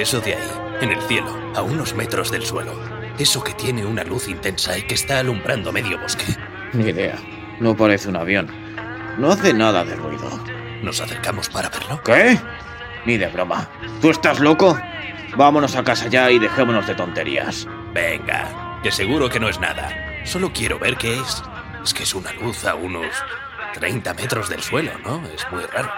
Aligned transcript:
Eso 0.00 0.18
de 0.22 0.34
ahí, 0.34 0.50
en 0.80 0.92
el 0.92 1.02
cielo, 1.02 1.36
a 1.54 1.60
unos 1.60 1.94
metros 1.94 2.30
del 2.30 2.46
suelo. 2.46 2.72
Eso 3.18 3.44
que 3.44 3.52
tiene 3.52 3.84
una 3.84 4.02
luz 4.02 4.28
intensa 4.28 4.78
y 4.78 4.82
que 4.84 4.94
está 4.94 5.18
alumbrando 5.18 5.72
medio 5.72 5.98
bosque. 5.98 6.24
Ni 6.72 6.88
idea. 6.88 7.16
No 7.60 7.76
parece 7.76 8.08
un 8.08 8.16
avión. 8.16 8.50
No 9.18 9.30
hace 9.30 9.52
nada 9.52 9.84
de 9.84 9.94
ruido. 9.96 10.42
¿Nos 10.82 11.02
acercamos 11.02 11.50
para 11.50 11.68
verlo? 11.68 12.02
¿Qué? 12.02 12.38
Ni 13.04 13.18
de 13.18 13.26
broma. 13.26 13.68
¿Tú 14.00 14.08
estás 14.08 14.40
loco? 14.40 14.80
Vámonos 15.36 15.76
a 15.76 15.84
casa 15.84 16.08
ya 16.08 16.30
y 16.30 16.38
dejémonos 16.38 16.86
de 16.86 16.94
tonterías. 16.94 17.68
Venga, 17.92 18.80
que 18.82 18.90
seguro 18.90 19.28
que 19.28 19.38
no 19.38 19.50
es 19.50 19.60
nada. 19.60 19.94
Solo 20.24 20.50
quiero 20.50 20.78
ver 20.78 20.96
qué 20.96 21.20
es. 21.20 21.42
Es 21.84 21.92
que 21.92 22.04
es 22.04 22.14
una 22.14 22.32
luz 22.32 22.64
a 22.64 22.74
unos 22.74 23.14
30 23.74 24.14
metros 24.14 24.48
del 24.48 24.62
suelo, 24.62 24.92
¿no? 25.04 25.22
Es 25.28 25.46
muy 25.52 25.62
raro. 25.64 25.92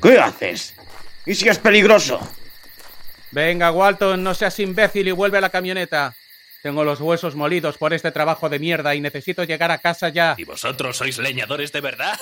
¿Qué 0.00 0.16
haces? 0.16 0.76
¿Y 1.26 1.34
si 1.34 1.48
es 1.48 1.58
peligroso? 1.58 2.20
Venga, 3.34 3.72
Walton, 3.72 4.22
no 4.22 4.32
seas 4.32 4.60
imbécil 4.60 5.08
y 5.08 5.10
vuelve 5.10 5.38
a 5.38 5.40
la 5.40 5.50
camioneta. 5.50 6.14
Tengo 6.62 6.84
los 6.84 7.00
huesos 7.00 7.34
molidos 7.34 7.76
por 7.78 7.92
este 7.92 8.12
trabajo 8.12 8.48
de 8.48 8.60
mierda 8.60 8.94
y 8.94 9.00
necesito 9.00 9.42
llegar 9.42 9.72
a 9.72 9.78
casa 9.78 10.08
ya. 10.08 10.36
¿Y 10.38 10.44
vosotros 10.44 10.96
sois 10.96 11.18
leñadores 11.18 11.72
de 11.72 11.80
verdad? 11.80 12.16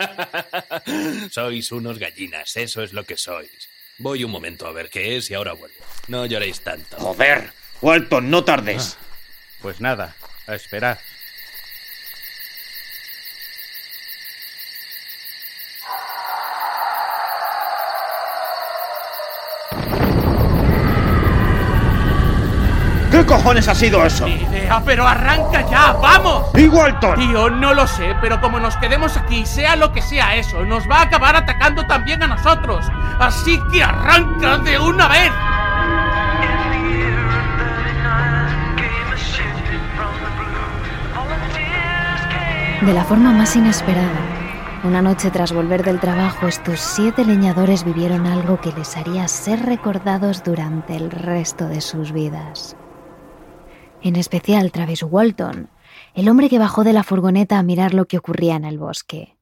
sois 1.30 1.70
unos 1.70 1.98
gallinas, 1.98 2.56
eso 2.56 2.82
es 2.82 2.94
lo 2.94 3.04
que 3.04 3.18
sois. 3.18 3.68
Voy 3.98 4.24
un 4.24 4.30
momento 4.30 4.66
a 4.66 4.72
ver 4.72 4.88
qué 4.88 5.18
es 5.18 5.30
y 5.30 5.34
ahora 5.34 5.52
vuelvo. 5.52 5.84
No 6.08 6.24
lloréis 6.24 6.62
tanto. 6.62 6.96
Joder. 6.96 7.52
Walton, 7.82 8.30
no 8.30 8.42
tardes. 8.42 8.96
Pues 9.60 9.82
nada, 9.82 10.16
a 10.46 10.54
esperar. 10.54 10.98
Cojones 23.30 23.68
ha 23.68 23.76
sido 23.76 24.04
eso? 24.04 24.26
Ni 24.26 24.34
idea, 24.34 24.82
pero 24.84 25.06
arranca 25.06 25.64
ya, 25.70 25.92
¡vamos! 25.92 26.46
¿Y 26.56 26.66
Walton? 26.66 27.14
Tío, 27.14 27.48
no 27.48 27.72
lo 27.74 27.86
sé, 27.86 28.16
pero 28.20 28.40
como 28.40 28.58
nos 28.58 28.76
quedemos 28.78 29.16
aquí, 29.16 29.46
sea 29.46 29.76
lo 29.76 29.92
que 29.92 30.02
sea 30.02 30.34
eso, 30.34 30.64
nos 30.64 30.90
va 30.90 30.96
a 30.96 31.02
acabar 31.02 31.36
atacando 31.36 31.86
también 31.86 32.20
a 32.24 32.26
nosotros. 32.26 32.84
Así 33.20 33.60
que 33.72 33.84
arranca 33.84 34.58
de 34.58 34.80
una 34.80 35.06
vez. 35.06 35.30
De 42.82 42.92
la 42.92 43.04
forma 43.04 43.30
más 43.30 43.54
inesperada, 43.54 44.08
una 44.82 45.02
noche 45.02 45.30
tras 45.30 45.52
volver 45.52 45.84
del 45.84 46.00
trabajo, 46.00 46.48
estos 46.48 46.80
siete 46.80 47.24
leñadores 47.24 47.84
vivieron 47.84 48.26
algo 48.26 48.60
que 48.60 48.72
les 48.72 48.96
haría 48.96 49.28
ser 49.28 49.64
recordados 49.64 50.42
durante 50.42 50.96
el 50.96 51.12
resto 51.12 51.68
de 51.68 51.80
sus 51.80 52.10
vidas. 52.10 52.74
En 54.02 54.16
especial 54.16 54.72
Travis 54.72 55.02
Walton, 55.02 55.68
el 56.14 56.28
hombre 56.28 56.48
que 56.48 56.58
bajó 56.58 56.84
de 56.84 56.94
la 56.94 57.02
furgoneta 57.02 57.58
a 57.58 57.62
mirar 57.62 57.92
lo 57.92 58.06
que 58.06 58.16
ocurría 58.16 58.56
en 58.56 58.64
el 58.64 58.78
bosque. 58.78 59.36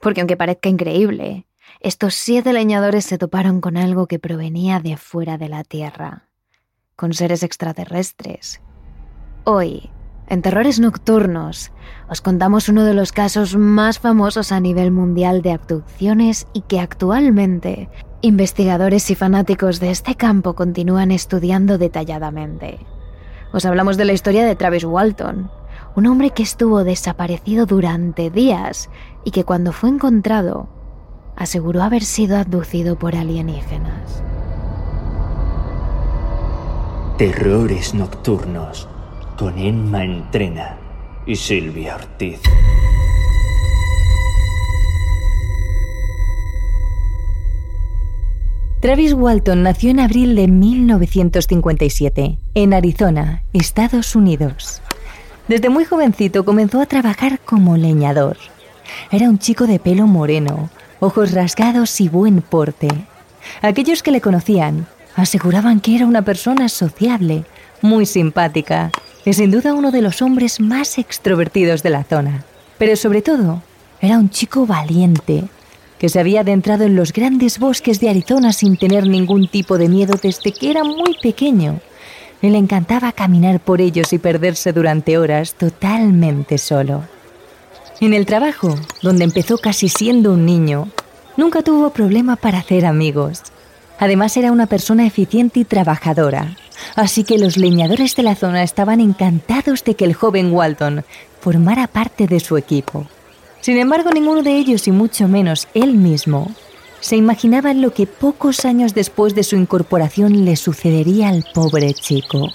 Porque 0.00 0.20
aunque 0.20 0.36
parezca 0.36 0.68
increíble, 0.68 1.46
estos 1.80 2.14
siete 2.14 2.52
leñadores 2.52 3.04
se 3.04 3.18
toparon 3.18 3.60
con 3.60 3.76
algo 3.76 4.06
que 4.06 4.20
provenía 4.20 4.78
de 4.78 4.96
fuera 4.96 5.38
de 5.38 5.48
la 5.48 5.64
Tierra, 5.64 6.28
con 6.94 7.14
seres 7.14 7.42
extraterrestres. 7.42 8.60
Hoy, 9.42 9.90
en 10.28 10.42
Terrores 10.42 10.78
Nocturnos, 10.78 11.72
os 12.08 12.20
contamos 12.20 12.68
uno 12.68 12.84
de 12.84 12.94
los 12.94 13.10
casos 13.10 13.56
más 13.56 13.98
famosos 13.98 14.52
a 14.52 14.60
nivel 14.60 14.92
mundial 14.92 15.42
de 15.42 15.52
abducciones 15.52 16.46
y 16.52 16.62
que 16.62 16.78
actualmente 16.78 17.88
investigadores 18.22 19.10
y 19.10 19.16
fanáticos 19.16 19.80
de 19.80 19.90
este 19.90 20.14
campo 20.14 20.54
continúan 20.54 21.10
estudiando 21.10 21.78
detalladamente. 21.78 22.78
Os 23.56 23.64
hablamos 23.64 23.96
de 23.96 24.04
la 24.04 24.12
historia 24.12 24.44
de 24.44 24.54
Travis 24.54 24.84
Walton, 24.84 25.50
un 25.94 26.06
hombre 26.06 26.28
que 26.28 26.42
estuvo 26.42 26.84
desaparecido 26.84 27.64
durante 27.64 28.28
días 28.28 28.90
y 29.24 29.30
que 29.30 29.44
cuando 29.44 29.72
fue 29.72 29.88
encontrado 29.88 30.68
aseguró 31.36 31.82
haber 31.82 32.04
sido 32.04 32.36
abducido 32.36 32.98
por 32.98 33.16
alienígenas. 33.16 34.22
Terrores 37.16 37.94
Nocturnos 37.94 38.88
con 39.38 39.56
Emma 39.56 40.04
Entrena 40.04 40.76
y 41.24 41.34
Silvia 41.36 41.94
Ortiz. 41.94 42.42
Travis 48.86 49.14
Walton 49.14 49.64
nació 49.64 49.90
en 49.90 49.98
abril 49.98 50.36
de 50.36 50.46
1957, 50.46 52.38
en 52.54 52.72
Arizona, 52.72 53.42
Estados 53.52 54.14
Unidos. 54.14 54.80
Desde 55.48 55.70
muy 55.70 55.84
jovencito 55.84 56.44
comenzó 56.44 56.80
a 56.80 56.86
trabajar 56.86 57.40
como 57.40 57.76
leñador. 57.76 58.36
Era 59.10 59.28
un 59.28 59.40
chico 59.40 59.66
de 59.66 59.80
pelo 59.80 60.06
moreno, 60.06 60.70
ojos 61.00 61.32
rasgados 61.32 62.00
y 62.00 62.08
buen 62.08 62.42
porte. 62.42 62.86
Aquellos 63.60 64.04
que 64.04 64.12
le 64.12 64.20
conocían 64.20 64.86
aseguraban 65.16 65.80
que 65.80 65.96
era 65.96 66.06
una 66.06 66.22
persona 66.22 66.68
sociable, 66.68 67.44
muy 67.82 68.06
simpática 68.06 68.92
y 69.24 69.32
sin 69.32 69.50
duda 69.50 69.74
uno 69.74 69.90
de 69.90 70.02
los 70.02 70.22
hombres 70.22 70.60
más 70.60 70.96
extrovertidos 70.98 71.82
de 71.82 71.90
la 71.90 72.04
zona. 72.04 72.44
Pero 72.78 72.94
sobre 72.94 73.20
todo, 73.20 73.64
era 74.00 74.16
un 74.16 74.30
chico 74.30 74.64
valiente, 74.64 75.42
que 75.98 76.08
se 76.08 76.20
había 76.20 76.40
adentrado 76.40 76.84
en 76.84 76.96
los 76.96 77.12
grandes 77.12 77.58
bosques 77.58 78.00
de 78.00 78.10
Arizona 78.10 78.52
sin 78.52 78.76
tener 78.76 79.06
ningún 79.06 79.48
tipo 79.48 79.78
de 79.78 79.88
miedo 79.88 80.14
desde 80.22 80.52
que 80.52 80.70
era 80.70 80.84
muy 80.84 81.16
pequeño. 81.22 81.80
Le 82.42 82.58
encantaba 82.58 83.12
caminar 83.12 83.60
por 83.60 83.80
ellos 83.80 84.12
y 84.12 84.18
perderse 84.18 84.72
durante 84.72 85.18
horas 85.18 85.54
totalmente 85.54 86.58
solo. 86.58 87.04
En 88.00 88.12
el 88.12 88.26
trabajo, 88.26 88.74
donde 89.02 89.24
empezó 89.24 89.56
casi 89.58 89.88
siendo 89.88 90.34
un 90.34 90.44
niño, 90.44 90.88
nunca 91.36 91.62
tuvo 91.62 91.90
problema 91.90 92.36
para 92.36 92.58
hacer 92.58 92.84
amigos. 92.84 93.42
Además 93.98 94.36
era 94.36 94.52
una 94.52 94.66
persona 94.66 95.06
eficiente 95.06 95.60
y 95.60 95.64
trabajadora, 95.64 96.54
así 96.94 97.24
que 97.24 97.38
los 97.38 97.56
leñadores 97.56 98.14
de 98.14 98.22
la 98.22 98.34
zona 98.34 98.62
estaban 98.62 99.00
encantados 99.00 99.82
de 99.84 99.94
que 99.94 100.04
el 100.04 100.12
joven 100.12 100.52
Walton 100.52 101.04
formara 101.40 101.86
parte 101.86 102.26
de 102.26 102.40
su 102.40 102.58
equipo. 102.58 103.06
Sin 103.60 103.78
embargo, 103.78 104.10
ninguno 104.10 104.42
de 104.42 104.56
ellos, 104.56 104.86
y 104.86 104.92
mucho 104.92 105.28
menos 105.28 105.68
él 105.74 105.94
mismo, 105.94 106.50
se 107.00 107.16
imaginaba 107.16 107.74
lo 107.74 107.92
que 107.92 108.06
pocos 108.06 108.64
años 108.64 108.94
después 108.94 109.34
de 109.34 109.44
su 109.44 109.56
incorporación 109.56 110.44
le 110.44 110.56
sucedería 110.56 111.28
al 111.28 111.44
pobre 111.54 111.94
chico. 111.94 112.48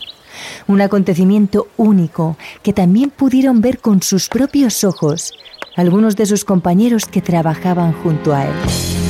Un 0.68 0.82
acontecimiento 0.82 1.68
único 1.78 2.38
que 2.64 2.74
también 2.74 3.10
pudieron 3.10 3.62
ver 3.62 3.80
con 3.80 4.02
sus 4.02 4.30
propios 4.30 4.84
ojos 4.84 5.34
algunos 5.76 6.16
de 6.16 6.26
sus 6.26 6.44
compañeros 6.44 7.06
que 7.06 7.22
trabajaban 7.22 7.94
junto 7.94 8.34
a 8.34 8.46
él. 8.46 9.01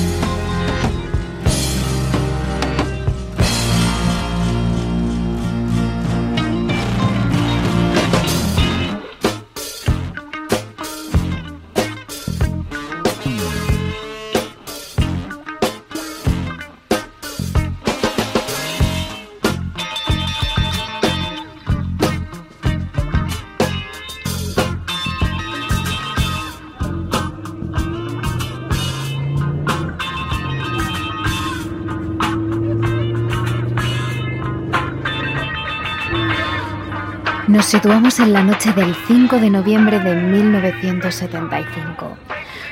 Nos 37.51 37.65
situamos 37.65 38.19
en 38.21 38.31
la 38.31 38.43
noche 38.43 38.71
del 38.71 38.95
5 39.07 39.39
de 39.39 39.49
noviembre 39.49 39.99
de 39.99 40.15
1975. 40.15 42.17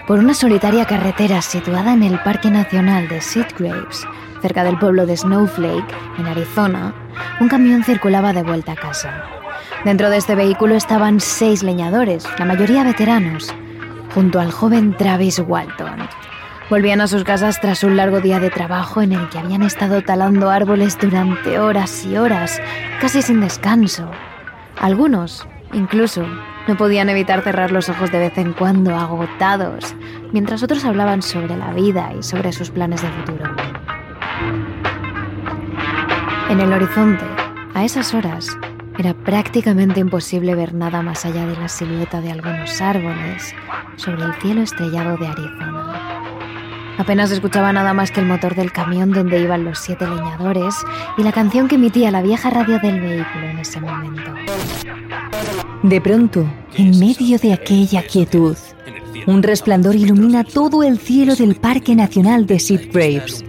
Por 0.07 0.19
una 0.19 0.33
solitaria 0.33 0.85
carretera 0.85 1.41
situada 1.41 1.91
en 1.91 2.01
el 2.01 2.17
Parque 2.19 2.49
Nacional 2.49 3.09
de 3.09 3.19
Sitgraves, 3.19 4.07
cerca 4.41 4.63
del 4.63 4.79
pueblo 4.79 5.05
de 5.05 5.17
Snowflake, 5.17 5.93
en 6.17 6.27
Arizona, 6.27 6.93
un 7.41 7.49
camión 7.49 7.83
circulaba 7.83 8.31
de 8.31 8.41
vuelta 8.41 8.71
a 8.71 8.77
casa. 8.77 9.25
Dentro 9.83 10.09
de 10.09 10.15
este 10.15 10.35
vehículo 10.35 10.75
estaban 10.75 11.19
seis 11.19 11.61
leñadores, 11.61 12.25
la 12.37 12.45
mayoría 12.45 12.85
veteranos, 12.85 13.53
junto 14.15 14.39
al 14.39 14.53
joven 14.53 14.95
Travis 14.95 15.43
Walton. 15.45 16.07
Volvían 16.69 17.01
a 17.01 17.07
sus 17.07 17.25
casas 17.25 17.59
tras 17.59 17.83
un 17.83 17.97
largo 17.97 18.21
día 18.21 18.39
de 18.39 18.49
trabajo 18.49 19.01
en 19.01 19.11
el 19.11 19.27
que 19.27 19.39
habían 19.39 19.63
estado 19.63 20.01
talando 20.03 20.49
árboles 20.49 20.97
durante 20.97 21.59
horas 21.59 22.05
y 22.05 22.15
horas, 22.15 22.61
casi 23.01 23.21
sin 23.21 23.41
descanso. 23.41 24.09
Algunos, 24.79 25.45
incluso, 25.73 26.25
no 26.67 26.77
podían 26.77 27.09
evitar 27.09 27.41
cerrar 27.43 27.71
los 27.71 27.89
ojos 27.89 28.11
de 28.11 28.19
vez 28.19 28.37
en 28.37 28.53
cuando, 28.53 28.95
agotados, 28.95 29.93
mientras 30.31 30.63
otros 30.63 30.85
hablaban 30.85 31.21
sobre 31.21 31.57
la 31.57 31.73
vida 31.73 32.13
y 32.17 32.23
sobre 32.23 32.53
sus 32.53 32.69
planes 32.69 33.01
de 33.01 33.09
futuro. 33.09 33.43
En 36.49 36.59
el 36.61 36.71
horizonte, 36.71 37.25
a 37.73 37.83
esas 37.83 38.13
horas, 38.13 38.47
era 38.97 39.13
prácticamente 39.13 39.99
imposible 39.99 40.55
ver 40.55 40.73
nada 40.73 41.01
más 41.01 41.25
allá 41.25 41.45
de 41.45 41.55
la 41.57 41.67
silueta 41.67 42.21
de 42.21 42.31
algunos 42.31 42.81
árboles 42.81 43.53
sobre 43.97 44.23
el 44.23 44.33
cielo 44.35 44.61
estrellado 44.61 45.17
de 45.17 45.27
Arizona. 45.27 46.18
Apenas 46.99 47.31
escuchaba 47.31 47.71
nada 47.71 47.93
más 47.93 48.11
que 48.11 48.19
el 48.19 48.25
motor 48.25 48.55
del 48.55 48.73
camión 48.73 49.11
donde 49.11 49.39
iban 49.39 49.63
los 49.63 49.79
siete 49.79 50.05
leñadores 50.05 50.75
y 51.17 51.23
la 51.23 51.31
canción 51.31 51.69
que 51.69 51.75
emitía 51.75 52.11
la 52.11 52.21
vieja 52.21 52.49
radio 52.49 52.77
del 52.79 52.99
vehículo 52.99 53.45
en 53.45 53.59
ese 53.59 53.79
momento. 53.79 54.33
De 55.83 56.01
pronto, 56.01 56.45
en 56.75 56.99
medio 56.99 57.37
de 57.39 57.53
aquella 57.53 58.03
quietud, 58.03 58.57
un 59.27 59.43
resplandor 59.43 59.95
ilumina 59.95 60.43
todo 60.43 60.83
el 60.83 60.99
cielo 60.99 61.35
del 61.35 61.55
Parque 61.55 61.95
Nacional 61.95 62.45
de 62.45 62.59
Sid 62.59 62.91
Graves. 62.91 63.45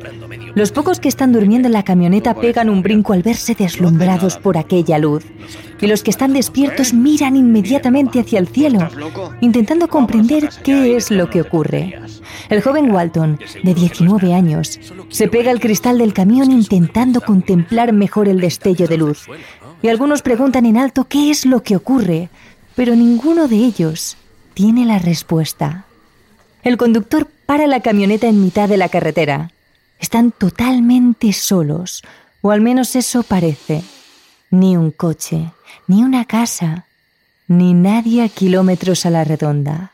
Los 0.55 0.71
pocos 0.73 1.00
que 1.00 1.09
están 1.09 1.32
durmiendo 1.32 1.67
en 1.67 1.73
la 1.73 1.85
camioneta 1.85 2.35
pegan 2.35 2.69
un 2.69 2.82
brinco 2.82 3.12
al 3.12 3.23
verse 3.23 3.55
deslumbrados 3.55 4.37
por 4.37 4.59
aquella 4.59 4.99
luz. 4.99 5.25
Y 5.81 5.87
los 5.87 6.03
que 6.03 6.11
están 6.11 6.32
despiertos 6.32 6.93
miran 6.93 7.37
inmediatamente 7.37 8.21
hacia 8.21 8.38
el 8.38 8.49
cielo, 8.49 8.88
intentando 9.41 9.88
comprender 9.88 10.50
qué 10.62 10.97
es 10.97 11.11
lo 11.11 11.31
que 11.31 11.41
ocurre. 11.41 11.99
El 12.49 12.62
joven 12.62 12.91
Walton, 12.91 13.38
de 13.62 13.75
19 13.75 14.35
años, 14.35 14.79
se 15.09 15.29
pega 15.29 15.50
al 15.50 15.61
cristal 15.61 15.99
del 15.99 16.12
camión 16.12 16.50
intentando 16.50 17.21
contemplar 17.21 17.93
mejor 17.93 18.29
el 18.29 18.41
destello 18.41 18.87
de 18.87 18.99
luz. 18.99 19.26
Y 19.82 19.88
algunos 19.88 20.23
preguntan 20.23 20.67
en 20.67 20.77
alto 20.77 21.05
qué 21.05 21.31
es 21.31 21.47
lo 21.47 21.62
que 21.62 21.77
ocurre, 21.77 22.29
pero 22.75 22.94
ninguno 22.94 23.49
de 23.49 23.56
ellos 23.56 24.17
tiene 24.55 24.85
la 24.85 24.99
respuesta. 24.99 25.85
El 26.62 26.77
conductor 26.77 27.27
para 27.47 27.67
la 27.67 27.81
camioneta 27.81 28.29
en 28.29 28.43
mitad 28.43 28.69
de 28.69 28.77
la 28.77 28.88
carretera. 28.88 29.50
Están 29.99 30.32
totalmente 30.32 31.32
solos, 31.32 32.03
o 32.43 32.50
al 32.50 32.61
menos 32.61 32.97
eso 32.97 33.23
parece. 33.23 33.82
Ni 34.50 34.77
un 34.77 34.91
coche, 34.91 35.53
ni 35.87 36.03
una 36.03 36.25
casa, 36.25 36.87
ni 37.49 37.75
nadie 37.75 38.23
a 38.23 38.29
kilómetros 38.29 39.06
a 39.06 39.11
la 39.11 39.25
redonda. 39.25 39.93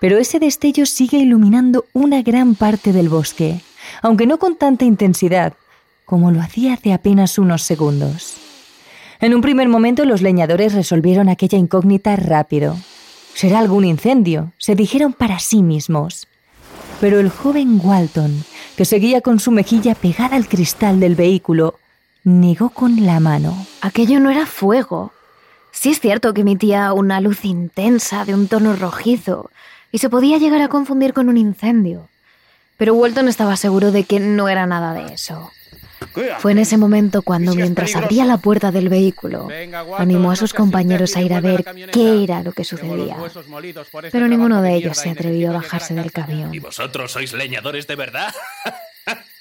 Pero 0.00 0.18
ese 0.18 0.38
destello 0.38 0.86
sigue 0.86 1.18
iluminando 1.18 1.86
una 1.92 2.22
gran 2.22 2.54
parte 2.54 2.92
del 2.92 3.08
bosque, 3.08 3.60
aunque 4.02 4.26
no 4.26 4.38
con 4.38 4.56
tanta 4.56 4.84
intensidad 4.84 5.54
como 6.08 6.30
lo 6.30 6.40
hacía 6.40 6.72
hace 6.72 6.94
apenas 6.94 7.36
unos 7.36 7.62
segundos. 7.62 8.47
En 9.20 9.34
un 9.34 9.40
primer 9.40 9.68
momento 9.68 10.04
los 10.04 10.22
leñadores 10.22 10.74
resolvieron 10.74 11.28
aquella 11.28 11.58
incógnita 11.58 12.16
rápido. 12.16 12.76
Será 13.34 13.58
algún 13.58 13.84
incendio, 13.84 14.52
se 14.58 14.74
dijeron 14.74 15.12
para 15.12 15.38
sí 15.38 15.62
mismos. 15.62 16.26
Pero 17.00 17.20
el 17.20 17.30
joven 17.30 17.80
Walton 17.82 18.44
que 18.78 18.84
seguía 18.84 19.22
con 19.22 19.40
su 19.40 19.50
mejilla 19.50 19.96
pegada 19.96 20.36
al 20.36 20.46
cristal 20.46 21.00
del 21.00 21.16
vehículo, 21.16 21.80
negó 22.22 22.70
con 22.70 23.04
la 23.04 23.18
mano. 23.18 23.66
Aquello 23.80 24.20
no 24.20 24.30
era 24.30 24.46
fuego. 24.46 25.10
Sí 25.72 25.90
es 25.90 25.98
cierto 25.98 26.32
que 26.32 26.42
emitía 26.42 26.92
una 26.92 27.20
luz 27.20 27.44
intensa 27.44 28.24
de 28.24 28.34
un 28.34 28.46
tono 28.46 28.76
rojizo 28.76 29.50
y 29.90 29.98
se 29.98 30.08
podía 30.08 30.38
llegar 30.38 30.62
a 30.62 30.68
confundir 30.68 31.12
con 31.12 31.28
un 31.28 31.36
incendio. 31.36 32.08
Pero 32.76 32.94
Walton 32.94 33.26
estaba 33.26 33.56
seguro 33.56 33.90
de 33.90 34.04
que 34.04 34.20
no 34.20 34.48
era 34.48 34.64
nada 34.64 34.94
de 34.94 35.12
eso. 35.12 35.50
Fue 36.38 36.52
en 36.52 36.58
ese 36.58 36.76
momento 36.76 37.22
cuando, 37.22 37.54
mientras 37.54 37.94
abría 37.96 38.24
la 38.24 38.38
puerta 38.38 38.70
del 38.70 38.88
vehículo, 38.88 39.48
animó 39.96 40.30
a 40.30 40.36
sus 40.36 40.54
compañeros 40.54 41.16
a 41.16 41.22
ir 41.22 41.34
a 41.34 41.40
ver 41.40 41.64
qué 41.92 42.24
era 42.24 42.42
lo 42.42 42.52
que 42.52 42.64
sucedía. 42.64 43.16
Pero 44.10 44.28
ninguno 44.28 44.62
de 44.62 44.74
ellos 44.74 44.98
se 44.98 45.10
atrevió 45.10 45.50
a 45.50 45.54
bajarse 45.54 45.94
del 45.94 46.12
camión. 46.12 46.54
¿Y 46.54 46.58
vosotros 46.58 47.12
sois 47.12 47.32
leñadores 47.32 47.86
de 47.86 47.96
verdad? 47.96 48.34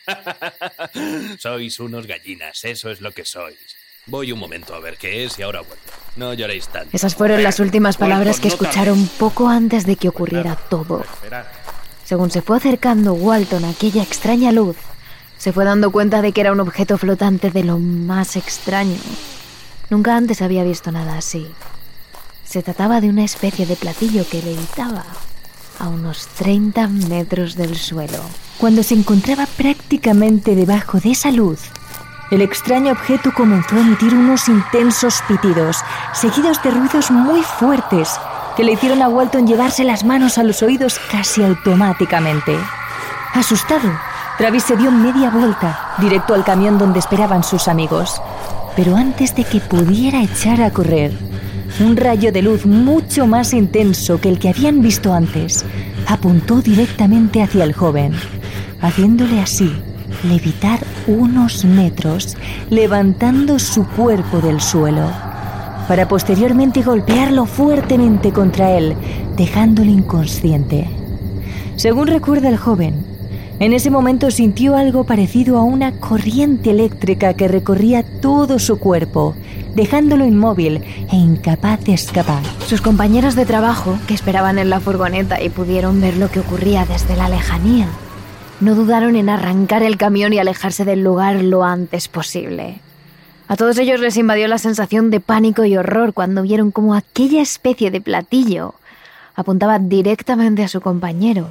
sois 1.40 1.80
unos 1.80 2.08
gallinas, 2.08 2.64
eso 2.66 2.90
es 2.90 3.02
lo 3.02 3.12
que 3.12 3.26
sois. 3.26 3.78
Voy 4.06 4.32
un 4.32 4.40
momento 4.40 4.74
a 4.74 4.80
ver 4.80 4.98
qué 4.98 5.26
es 5.26 5.38
y 5.38 5.44
ahora 5.44 5.60
vuelvo. 5.60 5.84
No 6.16 6.34
lloréis 6.34 6.70
tanto. 6.70 6.96
Esas 6.96 7.14
fueron 7.16 7.44
las 7.44 7.60
últimas 7.60 7.98
palabras 7.98 8.40
que 8.40 8.48
escucharon 8.48 9.06
poco 9.20 9.50
antes 9.50 9.86
de 9.86 9.98
que 9.98 10.08
ocurriera 10.08 10.56
todo. 10.56 11.04
Según 12.06 12.32
se 12.32 12.42
fue 12.42 12.56
acercando 12.56 13.14
Walton 13.14 13.66
a 13.66 13.70
aquella 13.70 14.02
extraña 14.02 14.54
luz, 14.54 14.78
se 15.38 15.54
fue 15.54 15.66
dando 15.66 15.92
cuenta 15.92 16.22
de 16.22 16.32
que 16.32 16.42
era 16.42 16.52
un 16.52 16.60
objeto 16.60 16.98
flotante 16.98 17.52
de 17.52 17.64
lo 17.64 17.80
más 17.80 18.36
extraño. 18.36 18.98
Nunca 19.90 20.16
antes 20.16 20.42
había 20.42 20.64
visto 20.64 20.92
nada 20.92 21.18
así. 21.18 21.48
Se 22.44 22.64
trataba 22.64 23.02
de 23.02 23.10
una 23.10 23.24
especie 23.24 23.66
de 23.66 23.76
platillo 23.76 24.26
que 24.30 24.42
levitaba 24.42 25.04
a 25.80 25.88
unos 25.88 26.28
30 26.28 26.88
metros 26.88 27.56
del 27.56 27.78
suelo. 27.78 28.22
Cuando 28.58 28.84
se 28.84 28.96
encontraba 28.96 29.46
prácticamente 29.46 30.56
debajo 30.56 31.00
de 31.00 31.12
esa 31.12 31.32
luz, 31.32 31.60
el 32.32 32.42
extraño 32.42 32.92
objeto 32.92 33.32
comenzó 33.34 33.76
a 33.76 33.80
emitir 33.80 34.14
unos 34.14 34.50
intensos 34.50 35.22
pitidos, 35.28 35.78
seguidos 36.14 36.62
de 36.64 36.72
ruidos 36.72 37.12
muy 37.12 37.42
fuertes, 37.42 38.20
que 38.58 38.64
le 38.64 38.74
hicieron 38.74 39.02
a 39.02 39.08
Walton 39.08 39.48
llevarse 39.48 39.84
las 39.84 40.04
manos 40.04 40.38
a 40.38 40.44
los 40.44 40.62
oídos 40.64 41.00
casi 41.12 41.44
automáticamente. 41.44 42.58
Asustado, 43.34 43.90
Travis 44.38 44.66
se 44.66 44.78
dio 44.78 44.92
media 44.92 45.32
vuelta, 45.32 45.96
directo 45.98 46.36
al 46.36 46.44
camión 46.44 46.78
donde 46.78 47.00
esperaban 47.00 47.44
sus 47.44 47.68
amigos. 47.68 48.22
Pero 48.76 48.96
antes 48.96 49.36
de 49.36 49.44
que 49.44 49.60
pudiera 49.60 50.22
echar 50.22 50.62
a 50.62 50.70
correr, 50.70 51.12
un 51.80 51.98
rayo 51.98 52.32
de 52.32 52.44
luz 52.44 52.68
mucho 52.68 53.26
más 53.26 53.52
intenso 53.54 54.22
que 54.22 54.30
el 54.30 54.38
que 54.38 54.50
habían 54.50 54.84
visto 54.84 55.12
antes 55.12 55.66
apuntó 56.08 56.62
directamente 56.62 57.42
hacia 57.42 57.64
el 57.64 57.74
joven, 57.74 58.14
haciéndole 58.80 59.42
así 59.42 59.76
levitar 60.24 60.82
unos 61.08 61.66
metros, 61.66 62.38
levantando 62.70 63.58
su 63.58 63.88
cuerpo 63.88 64.40
del 64.40 64.62
suelo, 64.62 65.10
para 65.88 66.08
posteriormente 66.08 66.84
golpearlo 66.84 67.48
fuertemente 67.48 68.32
contra 68.32 68.70
él, 68.78 68.96
dejándolo 69.36 69.90
inconsciente. 69.90 70.88
Según 71.76 72.06
recuerda 72.06 72.50
el 72.50 72.58
joven, 72.58 73.17
en 73.60 73.74
ese 73.74 73.90
momento 73.90 74.30
sintió 74.30 74.76
algo 74.76 75.04
parecido 75.04 75.58
a 75.58 75.64
una 75.64 75.92
corriente 75.94 76.70
eléctrica 76.70 77.34
que 77.34 77.48
recorría 77.48 78.04
todo 78.22 78.60
su 78.60 78.78
cuerpo, 78.78 79.36
dejándolo 79.74 80.26
inmóvil 80.26 80.84
e 81.12 81.16
incapaz 81.16 81.84
de 81.84 81.94
escapar. 81.94 82.44
Sus 82.68 82.82
compañeros 82.82 83.36
de 83.36 83.48
trabajo, 83.48 83.98
que 84.08 84.14
esperaban 84.14 84.60
en 84.60 84.70
la 84.70 84.80
furgoneta 84.80 85.42
y 85.42 85.50
pudieron 85.50 86.00
ver 86.00 86.18
lo 86.18 86.30
que 86.30 86.40
ocurría 86.40 86.86
desde 86.86 87.16
la 87.16 87.30
lejanía, 87.30 87.88
no 88.60 88.76
dudaron 88.76 89.16
en 89.16 89.30
arrancar 89.30 89.82
el 89.82 89.98
camión 89.98 90.34
y 90.34 90.40
alejarse 90.40 90.86
del 90.86 91.04
lugar 91.04 91.42
lo 91.42 91.64
antes 91.64 92.08
posible. 92.08 92.80
A 93.48 93.56
todos 93.56 93.80
ellos 93.80 94.00
les 94.00 94.18
invadió 94.18 94.48
la 94.48 94.60
sensación 94.60 95.10
de 95.10 95.20
pánico 95.20 95.66
y 95.66 95.78
horror 95.78 96.14
cuando 96.14 96.44
vieron 96.44 96.70
cómo 96.70 96.94
aquella 96.94 97.42
especie 97.42 97.90
de 97.90 98.02
platillo 98.02 98.76
apuntaba 99.36 99.80
directamente 99.80 100.64
a 100.64 100.68
su 100.68 100.80
compañero 100.82 101.48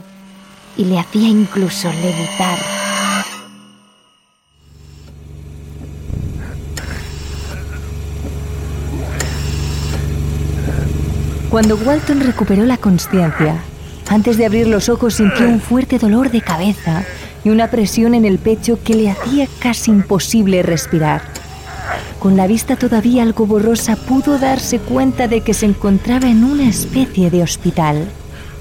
y 0.76 0.85
le 0.85 0.99
hacía 0.99 1.28
incluso 1.28 1.90
levitar. 1.92 2.59
Cuando 11.50 11.76
Walton 11.76 12.21
recuperó 12.21 12.64
la 12.66 12.76
conciencia, 12.76 13.62
antes 14.11 14.37
de 14.37 14.47
abrir 14.47 14.66
los 14.66 14.88
ojos 14.88 15.14
sintió 15.14 15.49
un 15.49 15.61
fuerte 15.61 15.99
dolor 15.99 16.30
de 16.30 16.42
cabeza 16.42 17.04
y 17.45 17.50
una 17.50 17.71
presión 17.71 18.14
en 18.14 18.25
el 18.25 18.38
pecho 18.38 18.78
que 18.83 18.95
le 18.95 19.09
hacía 19.09 19.47
casi 19.59 19.90
imposible 19.90 20.62
respirar. 20.62 21.23
Con 22.18 22.37
la 22.37 22.47
vista 22.47 22.76
todavía 22.76 23.23
algo 23.23 23.47
borrosa 23.47 23.97
pudo 23.97 24.38
darse 24.38 24.80
cuenta 24.80 25.28
de 25.28 25.40
que 25.40 25.54
se 25.54 25.66
encontraba 25.66 26.28
en 26.28 26.45
una 26.45 26.68
especie 26.68 27.30
de 27.30 27.42
hospital. 27.42 28.09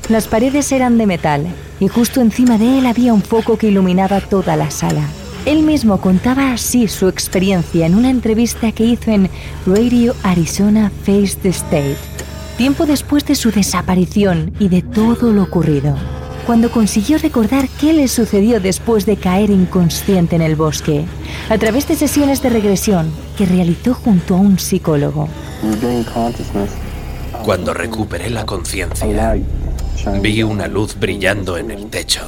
Las 0.07 0.27
paredes 0.27 0.71
eran 0.71 0.99
de 0.99 1.07
metal 1.07 1.47
y 1.79 1.87
justo 1.87 2.21
encima 2.21 2.59
de 2.59 2.77
él 2.77 2.85
había 2.85 3.11
un 3.11 3.23
foco 3.23 3.57
que 3.57 3.69
iluminaba 3.69 4.21
toda 4.21 4.55
la 4.55 4.69
sala. 4.69 5.01
Él 5.45 5.63
mismo 5.63 5.99
contaba 5.99 6.53
así 6.53 6.87
su 6.87 7.07
experiencia 7.07 7.87
en 7.87 7.95
una 7.95 8.11
entrevista 8.11 8.71
que 8.71 8.83
hizo 8.83 9.09
en 9.09 9.29
Radio 9.65 10.15
Arizona 10.21 10.91
Face 11.03 11.35
the 11.41 11.49
State, 11.49 11.97
tiempo 12.55 12.85
después 12.85 13.25
de 13.25 13.33
su 13.33 13.51
desaparición 13.51 14.53
y 14.59 14.69
de 14.69 14.83
todo 14.83 15.31
lo 15.31 15.41
ocurrido, 15.41 15.95
cuando 16.45 16.69
consiguió 16.69 17.17
recordar 17.17 17.67
qué 17.79 17.91
le 17.93 18.07
sucedió 18.07 18.59
después 18.59 19.07
de 19.07 19.17
caer 19.17 19.49
inconsciente 19.49 20.35
en 20.35 20.43
el 20.43 20.55
bosque, 20.55 21.05
a 21.49 21.57
través 21.57 21.87
de 21.87 21.95
sesiones 21.95 22.43
de 22.43 22.49
regresión 22.49 23.11
que 23.39 23.47
realizó 23.47 23.95
junto 23.95 24.35
a 24.35 24.37
un 24.37 24.59
psicólogo. 24.59 25.27
Cuando 27.43 27.73
recuperé 27.73 28.29
la 28.29 28.45
conciencia, 28.45 29.35
Vi 30.21 30.43
una 30.43 30.67
luz 30.67 30.95
brillando 30.99 31.57
en 31.57 31.71
el 31.71 31.87
techo 31.87 32.21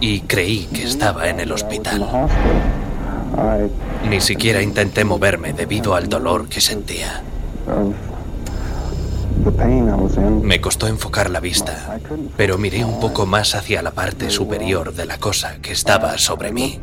y 0.00 0.20
creí 0.20 0.66
que 0.66 0.84
estaba 0.84 1.28
en 1.28 1.40
el 1.40 1.52
hospital. 1.52 2.06
Ni 4.08 4.20
siquiera 4.20 4.62
intenté 4.62 5.04
moverme 5.04 5.52
debido 5.52 5.94
al 5.94 6.08
dolor 6.08 6.48
que 6.48 6.60
sentía. 6.60 7.22
Me 10.42 10.60
costó 10.60 10.86
enfocar 10.86 11.30
la 11.30 11.40
vista, 11.40 11.98
pero 12.36 12.56
miré 12.58 12.84
un 12.84 13.00
poco 13.00 13.26
más 13.26 13.54
hacia 13.54 13.82
la 13.82 13.90
parte 13.90 14.30
superior 14.30 14.94
de 14.94 15.06
la 15.06 15.18
cosa 15.18 15.56
que 15.60 15.72
estaba 15.72 16.16
sobre 16.18 16.52
mí. 16.52 16.78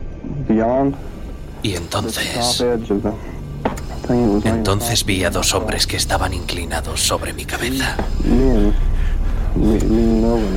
Y 1.64 1.76
entonces... 1.76 2.64
Entonces 4.44 5.06
vi 5.06 5.24
a 5.24 5.30
dos 5.30 5.54
hombres 5.54 5.88
que 5.88 5.96
estaban 5.96 6.34
inclinados 6.34 7.02
sobre 7.02 7.34
mi 7.34 7.46
cabeza. 7.46 7.96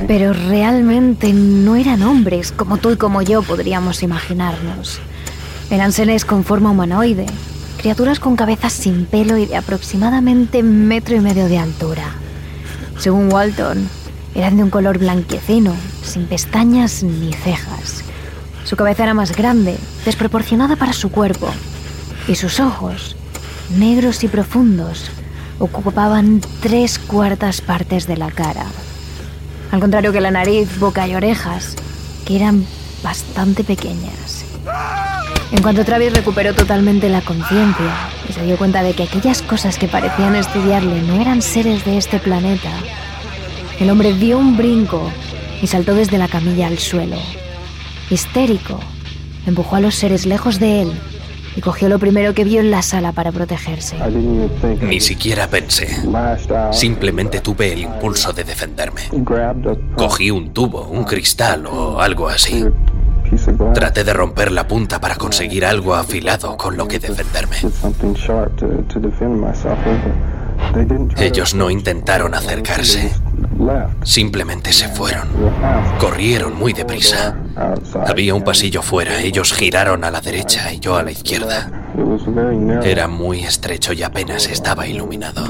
Pero 0.07 0.33
realmente 0.33 1.33
no 1.33 1.75
eran 1.75 2.03
hombres 2.03 2.51
como 2.51 2.77
tú 2.77 2.91
y 2.91 2.97
como 2.97 3.21
yo 3.21 3.41
podríamos 3.41 4.03
imaginarnos. 4.03 4.99
Eran 5.69 5.91
seres 5.91 6.25
con 6.25 6.43
forma 6.43 6.71
humanoide, 6.71 7.25
criaturas 7.77 8.19
con 8.19 8.35
cabezas 8.35 8.73
sin 8.73 9.05
pelo 9.05 9.37
y 9.37 9.45
de 9.45 9.57
aproximadamente 9.57 10.63
metro 10.63 11.15
y 11.15 11.19
medio 11.19 11.47
de 11.47 11.57
altura. 11.57 12.15
Según 12.97 13.31
Walton, 13.31 13.89
eran 14.35 14.57
de 14.57 14.63
un 14.63 14.69
color 14.69 14.99
blanquecino, 14.99 15.73
sin 16.03 16.25
pestañas 16.25 17.03
ni 17.03 17.33
cejas. 17.33 18.03
Su 18.63 18.75
cabeza 18.75 19.03
era 19.03 19.13
más 19.13 19.35
grande, 19.35 19.77
desproporcionada 20.05 20.75
para 20.75 20.93
su 20.93 21.09
cuerpo, 21.09 21.47
y 22.27 22.35
sus 22.35 22.59
ojos, 22.59 23.15
negros 23.77 24.23
y 24.23 24.27
profundos, 24.27 25.11
ocupaban 25.59 26.41
tres 26.61 26.99
cuartas 26.99 27.61
partes 27.61 28.07
de 28.07 28.17
la 28.17 28.31
cara. 28.31 28.65
Al 29.71 29.79
contrario 29.79 30.11
que 30.11 30.21
la 30.21 30.31
nariz, 30.31 30.79
boca 30.79 31.07
y 31.07 31.15
orejas, 31.15 31.75
que 32.25 32.35
eran 32.35 32.65
bastante 33.03 33.63
pequeñas. 33.63 34.45
En 35.51 35.61
cuanto 35.61 35.85
Travis 35.85 36.13
recuperó 36.13 36.53
totalmente 36.53 37.09
la 37.09 37.21
conciencia 37.21 37.93
y 38.27 38.33
se 38.33 38.43
dio 38.43 38.57
cuenta 38.57 38.83
de 38.83 38.93
que 38.93 39.03
aquellas 39.03 39.41
cosas 39.41 39.77
que 39.77 39.87
parecían 39.87 40.35
estudiarle 40.35 41.01
no 41.03 41.21
eran 41.21 41.41
seres 41.41 41.85
de 41.85 41.97
este 41.97 42.19
planeta, 42.19 42.71
el 43.79 43.89
hombre 43.89 44.13
dio 44.13 44.37
un 44.37 44.57
brinco 44.57 45.11
y 45.61 45.67
saltó 45.67 45.93
desde 45.93 46.17
la 46.17 46.27
camilla 46.27 46.67
al 46.67 46.79
suelo. 46.79 47.17
Histérico, 48.09 48.79
empujó 49.45 49.75
a 49.75 49.81
los 49.81 49.95
seres 49.95 50.25
lejos 50.25 50.59
de 50.59 50.81
él 50.81 51.01
y 51.55 51.61
cogió 51.61 51.89
lo 51.89 51.99
primero 51.99 52.33
que 52.33 52.43
vio 52.43 52.59
en 52.59 52.71
la 52.71 52.81
sala 52.81 53.11
para 53.11 53.31
protegerse. 53.31 53.97
Ni 54.81 54.99
siquiera 54.99 55.47
pensé. 55.47 55.87
Simplemente 56.71 57.39
tuve 57.39 57.73
el 57.73 57.79
impulso 57.79 58.33
de 58.33 58.43
defenderme. 58.43 59.01
Cogí 59.95 60.31
un 60.31 60.51
tubo, 60.53 60.87
un 60.87 61.03
cristal 61.03 61.65
o 61.67 62.01
algo 62.01 62.27
así. 62.27 62.65
Traté 63.73 64.03
de 64.03 64.13
romper 64.13 64.51
la 64.51 64.67
punta 64.67 64.99
para 64.99 65.15
conseguir 65.15 65.65
algo 65.65 65.95
afilado 65.95 66.57
con 66.57 66.77
lo 66.77 66.87
que 66.87 66.99
defenderme. 66.99 67.57
Ellos 71.17 71.55
no 71.55 71.69
intentaron 71.69 72.33
acercarse. 72.33 73.11
Simplemente 74.03 74.71
se 74.71 74.87
fueron. 74.87 75.27
Corrieron 75.99 76.57
muy 76.57 76.73
deprisa. 76.73 77.37
Había 78.07 78.35
un 78.35 78.43
pasillo 78.43 78.81
fuera. 78.81 79.21
Ellos 79.21 79.53
giraron 79.53 80.03
a 80.03 80.11
la 80.11 80.21
derecha 80.21 80.71
y 80.73 80.79
yo 80.79 80.95
a 80.95 81.03
la 81.03 81.11
izquierda. 81.11 81.71
Era 82.83 83.07
muy 83.07 83.39
estrecho 83.39 83.93
y 83.93 84.03
apenas 84.03 84.47
estaba 84.49 84.87
iluminado. 84.87 85.47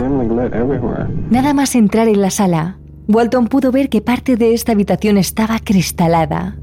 Nada 1.30 1.54
más 1.54 1.76
entrar 1.76 2.08
en 2.08 2.22
la 2.22 2.30
sala, 2.30 2.78
Walton 3.08 3.48
pudo 3.48 3.72
ver 3.72 3.90
que 3.90 4.02
parte 4.02 4.38
de 4.38 4.54
esta 4.54 4.72
habitación 4.72 5.18
estaba 5.18 5.60
cristalada. 5.60 6.58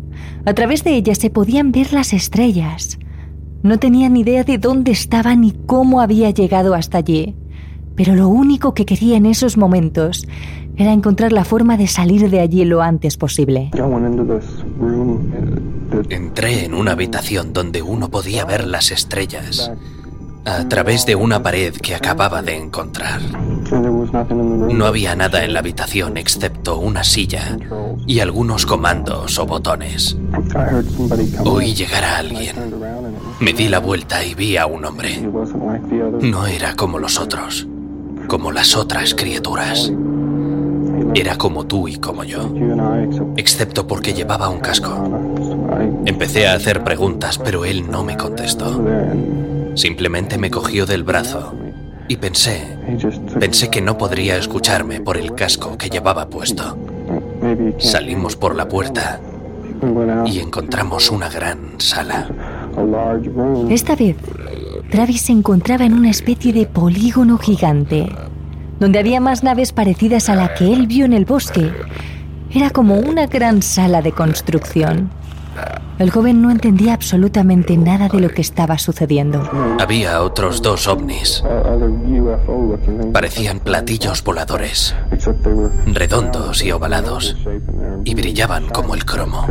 A 0.44 0.54
través 0.54 0.84
de 0.84 0.94
ella 0.94 1.14
se 1.14 1.30
podían 1.30 1.72
ver 1.72 1.92
las 1.92 2.12
estrellas. 2.12 2.98
No 3.62 3.78
tenía 3.78 4.08
ni 4.08 4.20
idea 4.20 4.42
de 4.42 4.58
dónde 4.58 4.90
estaba 4.90 5.36
ni 5.36 5.52
cómo 5.52 6.00
había 6.00 6.30
llegado 6.30 6.74
hasta 6.74 6.98
allí 6.98 7.36
pero 7.94 8.14
lo 8.14 8.28
único 8.28 8.74
que 8.74 8.86
quería 8.86 9.16
en 9.16 9.26
esos 9.26 9.56
momentos 9.56 10.26
era 10.76 10.92
encontrar 10.92 11.32
la 11.32 11.44
forma 11.44 11.76
de 11.76 11.86
salir 11.86 12.30
de 12.30 12.40
allí 12.40 12.64
lo 12.64 12.82
antes 12.82 13.16
posible. 13.16 13.70
Entré 16.08 16.64
en 16.64 16.74
una 16.74 16.92
habitación 16.92 17.52
donde 17.52 17.82
uno 17.82 18.10
podía 18.10 18.44
ver 18.44 18.66
las 18.66 18.90
estrellas 18.90 19.70
a 20.44 20.68
través 20.68 21.06
de 21.06 21.14
una 21.14 21.42
pared 21.42 21.72
que 21.74 21.94
acababa 21.94 22.42
de 22.42 22.56
encontrar. 22.56 23.20
No 24.72 24.86
había 24.86 25.14
nada 25.14 25.44
en 25.44 25.52
la 25.52 25.60
habitación 25.60 26.16
excepto 26.16 26.78
una 26.78 27.04
silla 27.04 27.56
y 28.06 28.20
algunos 28.20 28.66
comandos 28.66 29.38
o 29.38 29.46
botones. 29.46 30.16
Oí 31.44 31.74
llegar 31.74 32.02
a 32.02 32.18
alguien. 32.18 32.56
Me 33.40 33.52
di 33.52 33.68
la 33.68 33.78
vuelta 33.78 34.24
y 34.24 34.34
vi 34.34 34.56
a 34.56 34.66
un 34.66 34.84
hombre. 34.84 35.20
No 36.22 36.46
era 36.46 36.74
como 36.74 36.98
los 36.98 37.20
otros 37.20 37.68
como 38.26 38.52
las 38.52 38.76
otras 38.76 39.14
criaturas. 39.14 39.92
Era 41.14 41.36
como 41.36 41.66
tú 41.66 41.88
y 41.88 41.96
como 41.96 42.24
yo, 42.24 42.50
excepto 43.36 43.86
porque 43.86 44.14
llevaba 44.14 44.48
un 44.48 44.60
casco. 44.60 44.90
Empecé 46.06 46.46
a 46.46 46.54
hacer 46.54 46.82
preguntas, 46.84 47.38
pero 47.38 47.64
él 47.64 47.90
no 47.90 48.04
me 48.04 48.16
contestó. 48.16 48.82
Simplemente 49.74 50.38
me 50.38 50.50
cogió 50.50 50.86
del 50.86 51.04
brazo 51.04 51.54
y 52.08 52.16
pensé, 52.16 52.76
pensé 53.38 53.70
que 53.70 53.80
no 53.80 53.96
podría 53.96 54.36
escucharme 54.36 55.00
por 55.00 55.16
el 55.16 55.34
casco 55.34 55.76
que 55.78 55.88
llevaba 55.88 56.28
puesto. 56.28 56.76
Salimos 57.78 58.36
por 58.36 58.54
la 58.54 58.68
puerta 58.68 59.20
y 60.26 60.38
encontramos 60.38 61.10
una 61.10 61.28
gran 61.28 61.78
sala. 61.78 62.28
Esta 63.68 63.96
vez 63.96 64.16
Travis 64.90 65.22
se 65.22 65.32
encontraba 65.32 65.84
en 65.84 65.94
una 65.94 66.10
especie 66.10 66.52
de 66.52 66.66
polígono 66.66 67.38
gigante, 67.38 68.08
donde 68.82 68.98
había 68.98 69.20
más 69.20 69.44
naves 69.44 69.70
parecidas 69.72 70.28
a 70.28 70.34
la 70.34 70.54
que 70.54 70.72
él 70.72 70.88
vio 70.88 71.04
en 71.04 71.12
el 71.12 71.24
bosque. 71.24 71.72
Era 72.50 72.70
como 72.70 72.96
una 72.96 73.28
gran 73.28 73.62
sala 73.62 74.02
de 74.02 74.10
construcción. 74.10 75.08
El 76.00 76.10
joven 76.10 76.42
no 76.42 76.50
entendía 76.50 76.92
absolutamente 76.92 77.76
nada 77.76 78.08
de 78.08 78.18
lo 78.18 78.28
que 78.30 78.40
estaba 78.40 78.78
sucediendo. 78.78 79.48
Había 79.78 80.20
otros 80.20 80.62
dos 80.62 80.88
ovnis. 80.88 81.44
Parecían 83.12 83.60
platillos 83.60 84.24
voladores, 84.24 84.96
redondos 85.86 86.64
y 86.64 86.72
ovalados, 86.72 87.36
y 88.02 88.16
brillaban 88.16 88.68
como 88.68 88.96
el 88.96 89.04
cromo. 89.04 89.46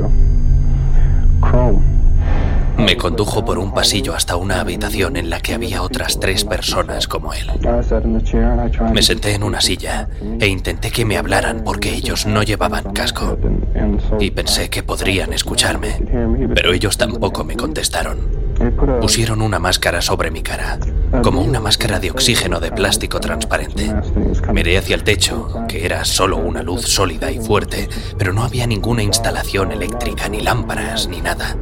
Me 2.84 2.98
condujo 2.98 3.46
por 3.46 3.60
un 3.60 3.74
pasillo 3.74 4.16
hasta 4.16 4.36
una 4.36 4.60
habitación 4.60 5.16
en 5.16 5.30
la 5.30 5.40
que 5.40 5.54
había 5.54 5.82
otras 5.82 6.20
tres 6.20 6.44
personas 6.44 7.08
como 7.08 7.34
él. 7.34 7.48
Me 8.94 9.02
senté 9.02 9.36
en 9.36 9.44
una 9.44 9.62
silla 9.62 10.10
e 10.40 10.48
intenté 10.48 10.92
que 10.92 11.06
me 11.06 11.18
hablaran 11.18 11.64
porque 11.64 11.94
ellos 11.94 12.26
no 12.26 12.44
llevaban 12.44 12.92
casco. 12.94 13.38
Y 14.20 14.32
pensé 14.32 14.70
que 14.70 14.84
podrían 14.84 15.34
escucharme, 15.34 16.00
pero 16.56 16.74
ellos 16.74 16.98
tampoco 16.98 17.44
me 17.44 17.56
contestaron. 17.56 18.41
Pusieron 19.00 19.42
una 19.42 19.60
máscara 19.60 20.02
sobre 20.02 20.32
mi 20.32 20.42
cara, 20.42 20.78
como 21.24 21.42
una 21.42 21.60
máscara 21.60 22.00
de 22.00 22.12
oxígeno 22.12 22.60
de 22.60 22.72
plástico 22.72 23.20
transparente. 23.20 23.94
Miré 24.54 24.78
hacia 24.78 24.96
el 24.96 25.04
techo, 25.04 25.66
que 25.68 25.86
era 25.86 26.06
solo 26.06 26.38
una 26.38 26.64
luz 26.64 26.82
sólida 26.84 27.32
y 27.32 27.40
fuerte, 27.40 27.90
pero 28.18 28.34
no 28.34 28.44
había 28.44 28.68
ninguna 28.68 29.04
instalación 29.04 29.72
eléctrica, 29.72 30.30
ni 30.30 30.42
lámparas, 30.42 31.08
ni 31.08 31.22
nada. 31.22 31.58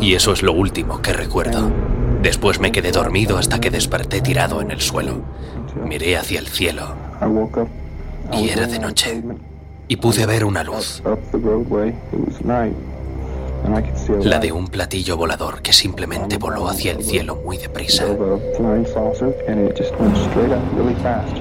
Y 0.00 0.14
eso 0.14 0.32
es 0.32 0.42
lo 0.42 0.52
último 0.52 1.00
que 1.00 1.12
recuerdo. 1.12 1.70
Después 2.22 2.60
me 2.60 2.72
quedé 2.72 2.92
dormido 2.92 3.38
hasta 3.38 3.60
que 3.60 3.70
desperté 3.70 4.20
tirado 4.20 4.60
en 4.60 4.70
el 4.70 4.80
suelo. 4.80 5.22
Miré 5.84 6.16
hacia 6.16 6.38
el 6.38 6.48
cielo 6.48 6.94
y 8.32 8.48
era 8.48 8.66
de 8.66 8.78
noche. 8.78 9.22
Y 9.88 9.96
pude 9.96 10.26
ver 10.26 10.44
una 10.44 10.62
luz. 10.62 11.02
La 14.22 14.38
de 14.38 14.52
un 14.52 14.66
platillo 14.66 15.16
volador 15.16 15.62
que 15.62 15.72
simplemente 15.72 16.36
voló 16.36 16.68
hacia 16.68 16.92
el 16.92 17.02
cielo 17.02 17.40
muy 17.44 17.58
deprisa. 17.58 18.04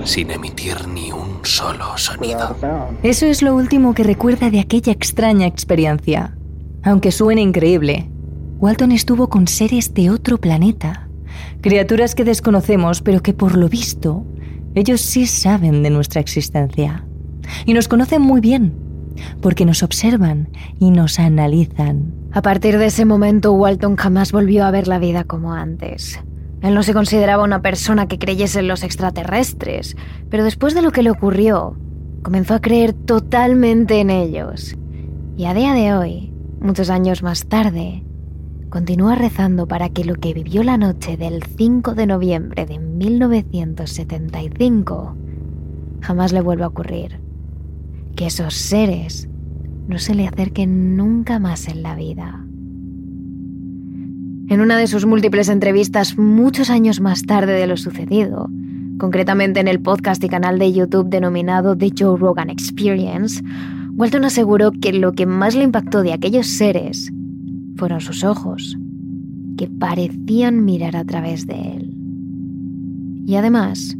Sin 0.03 0.31
emitir 0.31 0.87
ni 0.87 1.11
un 1.11 1.39
solo 1.43 1.97
sonido. 1.97 2.55
Eso 3.03 3.25
es 3.25 3.41
lo 3.41 3.55
último 3.55 3.93
que 3.93 4.03
recuerda 4.03 4.49
de 4.49 4.59
aquella 4.59 4.91
extraña 4.91 5.47
experiencia. 5.47 6.35
Aunque 6.83 7.11
suene 7.11 7.41
increíble, 7.41 8.09
Walton 8.59 8.91
estuvo 8.91 9.29
con 9.29 9.47
seres 9.47 9.93
de 9.93 10.09
otro 10.09 10.37
planeta. 10.39 11.07
Criaturas 11.61 12.15
que 12.15 12.23
desconocemos, 12.23 13.01
pero 13.01 13.21
que 13.21 13.33
por 13.33 13.55
lo 13.55 13.69
visto, 13.69 14.25
ellos 14.75 15.01
sí 15.01 15.27
saben 15.27 15.83
de 15.83 15.89
nuestra 15.89 16.21
existencia. 16.21 17.05
Y 17.65 17.73
nos 17.73 17.87
conocen 17.87 18.21
muy 18.21 18.41
bien 18.41 18.80
porque 19.41 19.65
nos 19.65 19.83
observan 19.83 20.49
y 20.79 20.91
nos 20.91 21.19
analizan. 21.19 22.13
A 22.31 22.41
partir 22.41 22.77
de 22.77 22.87
ese 22.87 23.05
momento, 23.05 23.53
Walton 23.53 23.95
jamás 23.95 24.31
volvió 24.31 24.65
a 24.65 24.71
ver 24.71 24.87
la 24.87 24.99
vida 24.99 25.23
como 25.23 25.53
antes. 25.53 26.19
Él 26.61 26.75
no 26.75 26.83
se 26.83 26.93
consideraba 26.93 27.43
una 27.43 27.61
persona 27.61 28.07
que 28.07 28.19
creyese 28.19 28.59
en 28.59 28.67
los 28.67 28.83
extraterrestres, 28.83 29.95
pero 30.29 30.43
después 30.43 30.75
de 30.75 30.81
lo 30.81 30.91
que 30.91 31.03
le 31.03 31.11
ocurrió, 31.11 31.77
comenzó 32.21 32.53
a 32.53 32.61
creer 32.61 32.93
totalmente 32.93 33.99
en 33.99 34.11
ellos. 34.11 34.77
Y 35.37 35.45
a 35.45 35.53
día 35.53 35.73
de 35.73 35.93
hoy, 35.93 36.33
muchos 36.59 36.89
años 36.89 37.23
más 37.23 37.47
tarde, 37.47 38.03
continúa 38.69 39.15
rezando 39.15 39.67
para 39.67 39.89
que 39.89 40.05
lo 40.05 40.15
que 40.15 40.33
vivió 40.33 40.63
la 40.63 40.77
noche 40.77 41.17
del 41.17 41.43
5 41.43 41.95
de 41.95 42.05
noviembre 42.05 42.65
de 42.65 42.79
1975 42.79 45.17
jamás 46.01 46.31
le 46.31 46.39
vuelva 46.41 46.65
a 46.65 46.69
ocurrir 46.69 47.19
que 48.15 48.27
esos 48.27 48.53
seres 48.53 49.29
no 49.87 49.99
se 49.99 50.15
le 50.15 50.27
acerquen 50.27 50.95
nunca 50.95 51.39
más 51.39 51.67
en 51.67 51.83
la 51.83 51.95
vida. 51.95 52.45
En 54.47 54.59
una 54.59 54.77
de 54.77 54.87
sus 54.87 55.05
múltiples 55.05 55.49
entrevistas 55.49 56.17
muchos 56.17 56.69
años 56.69 56.99
más 56.99 57.23
tarde 57.23 57.53
de 57.53 57.67
lo 57.67 57.77
sucedido, 57.77 58.49
concretamente 58.97 59.59
en 59.59 59.67
el 59.67 59.81
podcast 59.81 60.23
y 60.23 60.29
canal 60.29 60.59
de 60.59 60.73
YouTube 60.73 61.09
denominado 61.09 61.77
The 61.77 61.91
Joe 61.97 62.17
Rogan 62.17 62.49
Experience, 62.49 63.43
Walton 63.95 64.25
aseguró 64.25 64.71
que 64.71 64.93
lo 64.93 65.13
que 65.13 65.25
más 65.25 65.55
le 65.55 65.63
impactó 65.63 66.03
de 66.03 66.13
aquellos 66.13 66.47
seres 66.47 67.11
fueron 67.75 68.01
sus 68.01 68.23
ojos, 68.23 68.77
que 69.57 69.67
parecían 69.67 70.65
mirar 70.65 70.95
a 70.95 71.05
través 71.05 71.47
de 71.47 71.55
él. 71.55 71.95
Y 73.25 73.35
además, 73.35 73.95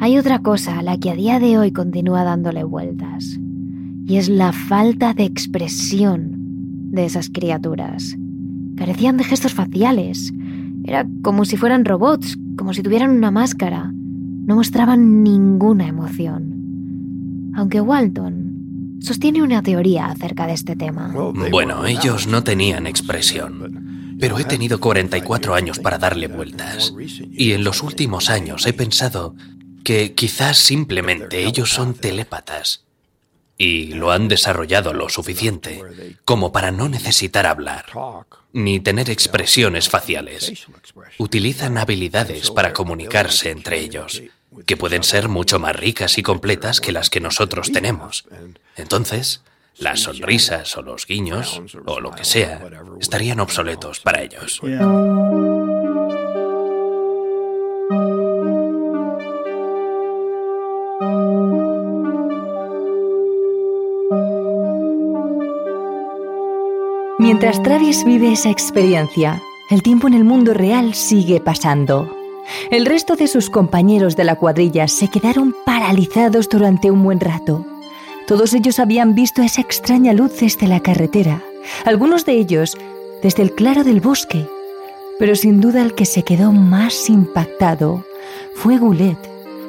hay 0.00 0.18
otra 0.18 0.40
cosa 0.40 0.78
a 0.78 0.82
la 0.82 0.98
que 0.98 1.10
a 1.10 1.14
día 1.14 1.38
de 1.38 1.58
hoy 1.58 1.70
continúa 1.70 2.24
dándole 2.24 2.64
vueltas, 2.64 3.38
y 4.12 4.18
es 4.18 4.28
la 4.28 4.52
falta 4.52 5.14
de 5.14 5.24
expresión 5.24 6.32
de 6.90 7.06
esas 7.06 7.30
criaturas. 7.30 8.14
Carecían 8.76 9.16
de 9.16 9.24
gestos 9.24 9.54
faciales, 9.54 10.34
era 10.84 11.06
como 11.22 11.46
si 11.46 11.56
fueran 11.56 11.86
robots, 11.86 12.36
como 12.58 12.74
si 12.74 12.82
tuvieran 12.82 13.08
una 13.08 13.30
máscara, 13.30 13.90
no 13.90 14.56
mostraban 14.56 15.22
ninguna 15.22 15.88
emoción. 15.88 17.52
Aunque 17.56 17.80
Walton 17.80 18.98
sostiene 19.00 19.42
una 19.42 19.62
teoría 19.62 20.08
acerca 20.08 20.46
de 20.46 20.52
este 20.52 20.76
tema. 20.76 21.10
Bueno, 21.50 21.86
ellos 21.86 22.26
no 22.26 22.44
tenían 22.44 22.86
expresión, 22.86 24.18
pero 24.20 24.38
he 24.38 24.44
tenido 24.44 24.78
44 24.78 25.54
años 25.54 25.78
para 25.78 25.96
darle 25.96 26.26
vueltas. 26.28 26.94
Y 27.30 27.52
en 27.52 27.64
los 27.64 27.82
últimos 27.82 28.28
años 28.28 28.66
he 28.66 28.74
pensado 28.74 29.36
que 29.82 30.12
quizás 30.12 30.58
simplemente 30.58 31.46
ellos 31.46 31.70
son 31.70 31.94
telépatas 31.94 32.81
y 33.62 33.92
lo 33.92 34.10
han 34.10 34.26
desarrollado 34.26 34.92
lo 34.92 35.08
suficiente 35.08 35.80
como 36.24 36.50
para 36.50 36.72
no 36.72 36.88
necesitar 36.88 37.46
hablar 37.46 37.86
ni 38.52 38.80
tener 38.80 39.08
expresiones 39.08 39.88
faciales. 39.88 40.66
Utilizan 41.18 41.78
habilidades 41.78 42.50
para 42.50 42.72
comunicarse 42.72 43.50
entre 43.50 43.78
ellos, 43.78 44.20
que 44.66 44.76
pueden 44.76 45.04
ser 45.04 45.28
mucho 45.28 45.60
más 45.60 45.76
ricas 45.76 46.18
y 46.18 46.24
completas 46.24 46.80
que 46.80 46.90
las 46.90 47.08
que 47.08 47.20
nosotros 47.20 47.70
tenemos. 47.70 48.24
Entonces, 48.74 49.42
las 49.78 50.00
sonrisas 50.00 50.76
o 50.76 50.82
los 50.82 51.06
guiños, 51.06 51.62
o 51.86 52.00
lo 52.00 52.10
que 52.10 52.24
sea, 52.24 52.68
estarían 53.00 53.38
obsoletos 53.38 54.00
para 54.00 54.22
ellos. 54.22 54.60
Mientras 67.32 67.62
Travis 67.62 68.04
vive 68.04 68.30
esa 68.30 68.50
experiencia, 68.50 69.40
el 69.70 69.82
tiempo 69.82 70.06
en 70.06 70.12
el 70.12 70.22
mundo 70.22 70.52
real 70.52 70.92
sigue 70.92 71.40
pasando. 71.40 72.14
El 72.70 72.84
resto 72.84 73.16
de 73.16 73.26
sus 73.26 73.48
compañeros 73.48 74.16
de 74.16 74.24
la 74.24 74.36
cuadrilla 74.36 74.86
se 74.86 75.08
quedaron 75.08 75.56
paralizados 75.64 76.50
durante 76.50 76.90
un 76.90 77.02
buen 77.02 77.20
rato. 77.20 77.64
Todos 78.26 78.52
ellos 78.52 78.78
habían 78.78 79.14
visto 79.14 79.40
esa 79.40 79.62
extraña 79.62 80.12
luz 80.12 80.38
desde 80.40 80.68
la 80.68 80.80
carretera, 80.80 81.42
algunos 81.86 82.26
de 82.26 82.34
ellos 82.34 82.76
desde 83.22 83.44
el 83.44 83.54
claro 83.54 83.82
del 83.82 84.02
bosque. 84.02 84.46
Pero 85.18 85.34
sin 85.34 85.62
duda 85.62 85.80
el 85.80 85.94
que 85.94 86.04
se 86.04 86.24
quedó 86.24 86.52
más 86.52 87.08
impactado 87.08 88.04
fue 88.54 88.76
Goulet, 88.76 89.16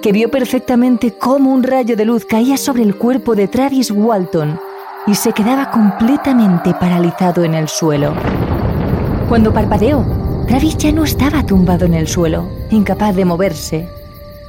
que 0.02 0.12
vio 0.12 0.30
perfectamente 0.30 1.14
cómo 1.14 1.54
un 1.54 1.64
rayo 1.64 1.96
de 1.96 2.04
luz 2.04 2.26
caía 2.26 2.58
sobre 2.58 2.84
el 2.84 2.98
cuerpo 2.98 3.36
de 3.36 3.48
Travis 3.48 3.90
Walton 3.90 4.60
y 5.06 5.16
se 5.16 5.34
quedaba 5.34 5.72
completamente 5.72 6.74
paralizado 6.74 7.44
en 7.44 7.54
el 7.56 7.68
suelo. 7.68 8.14
Cuando 9.28 9.54
parpadeó, 9.54 10.06
Travis 10.48 10.78
ya 10.78 10.92
no 10.92 11.04
estaba 11.04 11.46
tumbado 11.46 11.86
en 11.86 11.94
el 11.94 12.08
suelo, 12.08 12.50
incapaz 12.70 13.16
de 13.16 13.26
moverse. 13.26 13.88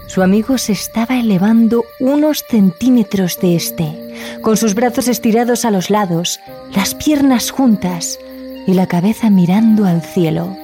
Su 0.06 0.22
amigo 0.22 0.58
se 0.58 0.72
estaba 0.72 1.18
elevando 1.18 1.84
unos 1.98 2.44
centímetros 2.48 3.38
de 3.40 3.56
este, 3.56 4.40
con 4.42 4.56
sus 4.56 4.74
brazos 4.74 5.08
estirados 5.08 5.64
a 5.64 5.70
los 5.70 5.90
lados, 5.90 6.40
las 6.74 6.94
piernas 6.94 7.50
juntas 7.50 8.18
y 8.66 8.74
la 8.74 8.86
cabeza 8.86 9.30
mirando 9.30 9.86
al 9.86 10.02
cielo. 10.02 10.56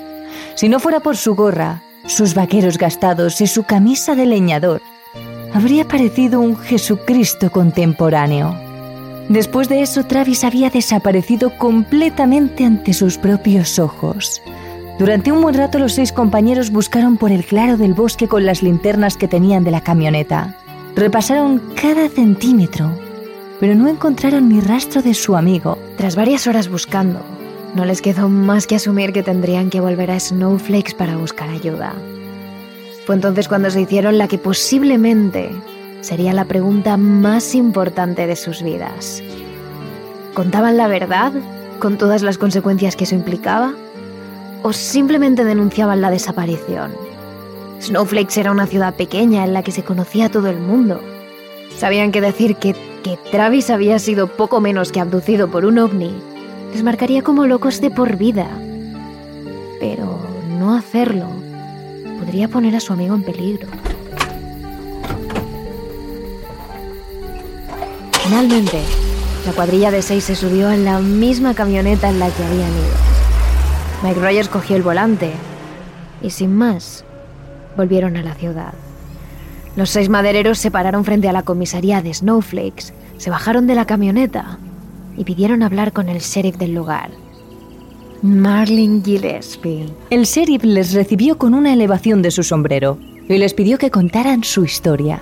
Si 0.54 0.68
no 0.68 0.78
fuera 0.78 1.00
por 1.00 1.16
su 1.16 1.34
gorra, 1.34 1.82
sus 2.06 2.34
vaqueros 2.34 2.76
gastados 2.76 3.40
y 3.40 3.46
su 3.46 3.64
camisa 3.64 4.14
de 4.14 4.26
leñador, 4.26 4.82
habría 5.54 5.86
parecido 5.86 6.40
un 6.40 6.56
Jesucristo 6.56 7.50
contemporáneo. 7.50 8.69
Después 9.30 9.68
de 9.68 9.80
eso, 9.80 10.02
Travis 10.02 10.42
había 10.42 10.70
desaparecido 10.70 11.56
completamente 11.56 12.64
ante 12.64 12.92
sus 12.92 13.16
propios 13.16 13.78
ojos. 13.78 14.42
Durante 14.98 15.30
un 15.30 15.40
buen 15.40 15.54
rato 15.54 15.78
los 15.78 15.92
seis 15.92 16.10
compañeros 16.10 16.72
buscaron 16.72 17.16
por 17.16 17.30
el 17.30 17.44
claro 17.44 17.76
del 17.76 17.94
bosque 17.94 18.26
con 18.26 18.44
las 18.44 18.60
linternas 18.60 19.16
que 19.16 19.28
tenían 19.28 19.62
de 19.62 19.70
la 19.70 19.82
camioneta. 19.82 20.56
Repasaron 20.96 21.62
cada 21.80 22.08
centímetro, 22.08 22.90
pero 23.60 23.76
no 23.76 23.86
encontraron 23.86 24.48
ni 24.48 24.58
rastro 24.58 25.00
de 25.00 25.14
su 25.14 25.36
amigo. 25.36 25.78
Tras 25.96 26.16
varias 26.16 26.48
horas 26.48 26.68
buscando, 26.68 27.20
no 27.76 27.84
les 27.84 28.02
quedó 28.02 28.28
más 28.28 28.66
que 28.66 28.74
asumir 28.74 29.12
que 29.12 29.22
tendrían 29.22 29.70
que 29.70 29.80
volver 29.80 30.10
a 30.10 30.18
Snowflakes 30.18 30.96
para 30.96 31.16
buscar 31.16 31.50
ayuda. 31.50 31.94
Fue 33.06 33.14
entonces 33.14 33.46
cuando 33.46 33.70
se 33.70 33.82
hicieron 33.82 34.18
la 34.18 34.26
que 34.26 34.38
posiblemente 34.38 35.52
sería 36.00 36.32
la 36.32 36.44
pregunta 36.44 36.96
más 36.96 37.54
importante 37.54 38.26
de 38.26 38.36
sus 38.36 38.62
vidas. 38.62 39.22
¿Contaban 40.34 40.76
la 40.76 40.88
verdad 40.88 41.32
con 41.78 41.98
todas 41.98 42.22
las 42.22 42.38
consecuencias 42.38 42.96
que 42.96 43.04
eso 43.04 43.14
implicaba? 43.14 43.74
¿O 44.62 44.72
simplemente 44.72 45.44
denunciaban 45.44 46.00
la 46.00 46.10
desaparición? 46.10 46.92
Snowflakes 47.80 48.38
era 48.38 48.50
una 48.50 48.66
ciudad 48.66 48.94
pequeña 48.94 49.44
en 49.44 49.54
la 49.54 49.62
que 49.62 49.72
se 49.72 49.82
conocía 49.82 50.30
todo 50.30 50.48
el 50.48 50.58
mundo. 50.58 51.00
Sabían 51.76 52.12
que 52.12 52.20
decir 52.20 52.56
que, 52.56 52.74
que 53.02 53.18
Travis 53.30 53.70
había 53.70 53.98
sido 53.98 54.28
poco 54.28 54.60
menos 54.60 54.92
que 54.92 55.00
abducido 55.00 55.50
por 55.50 55.64
un 55.64 55.78
ovni 55.78 56.12
les 56.72 56.82
marcaría 56.82 57.22
como 57.22 57.46
locos 57.46 57.80
de 57.80 57.90
por 57.90 58.16
vida. 58.16 58.48
Pero 59.80 60.20
no 60.58 60.74
hacerlo 60.74 61.26
podría 62.18 62.48
poner 62.48 62.76
a 62.76 62.80
su 62.80 62.92
amigo 62.92 63.14
en 63.14 63.22
peligro. 63.22 63.66
Finalmente, 68.30 68.80
la 69.44 69.52
cuadrilla 69.52 69.90
de 69.90 70.02
seis 70.02 70.22
se 70.22 70.36
subió 70.36 70.70
en 70.70 70.84
la 70.84 71.00
misma 71.00 71.52
camioneta 71.52 72.08
en 72.08 72.20
la 72.20 72.30
que 72.30 72.44
habían 72.44 72.70
ido. 72.70 72.94
Mike 74.04 74.20
Rogers 74.20 74.48
cogió 74.48 74.76
el 74.76 74.84
volante 74.84 75.32
y 76.22 76.30
sin 76.30 76.54
más, 76.54 77.04
volvieron 77.76 78.16
a 78.16 78.22
la 78.22 78.34
ciudad. 78.36 78.72
Los 79.74 79.90
seis 79.90 80.08
madereros 80.08 80.60
se 80.60 80.70
pararon 80.70 81.04
frente 81.04 81.28
a 81.28 81.32
la 81.32 81.42
comisaría 81.42 82.02
de 82.02 82.14
Snowflakes, 82.14 82.94
se 83.16 83.30
bajaron 83.30 83.66
de 83.66 83.74
la 83.74 83.84
camioneta 83.84 84.60
y 85.16 85.24
pidieron 85.24 85.64
hablar 85.64 85.92
con 85.92 86.08
el 86.08 86.20
sheriff 86.20 86.56
del 86.56 86.72
lugar. 86.72 87.10
Marlin 88.22 89.02
Gillespie. 89.02 89.92
El 90.10 90.22
sheriff 90.22 90.62
les 90.62 90.92
recibió 90.92 91.36
con 91.36 91.52
una 91.52 91.72
elevación 91.72 92.22
de 92.22 92.30
su 92.30 92.44
sombrero 92.44 92.96
y 93.28 93.38
les 93.38 93.54
pidió 93.54 93.76
que 93.76 93.90
contaran 93.90 94.44
su 94.44 94.64
historia. 94.64 95.20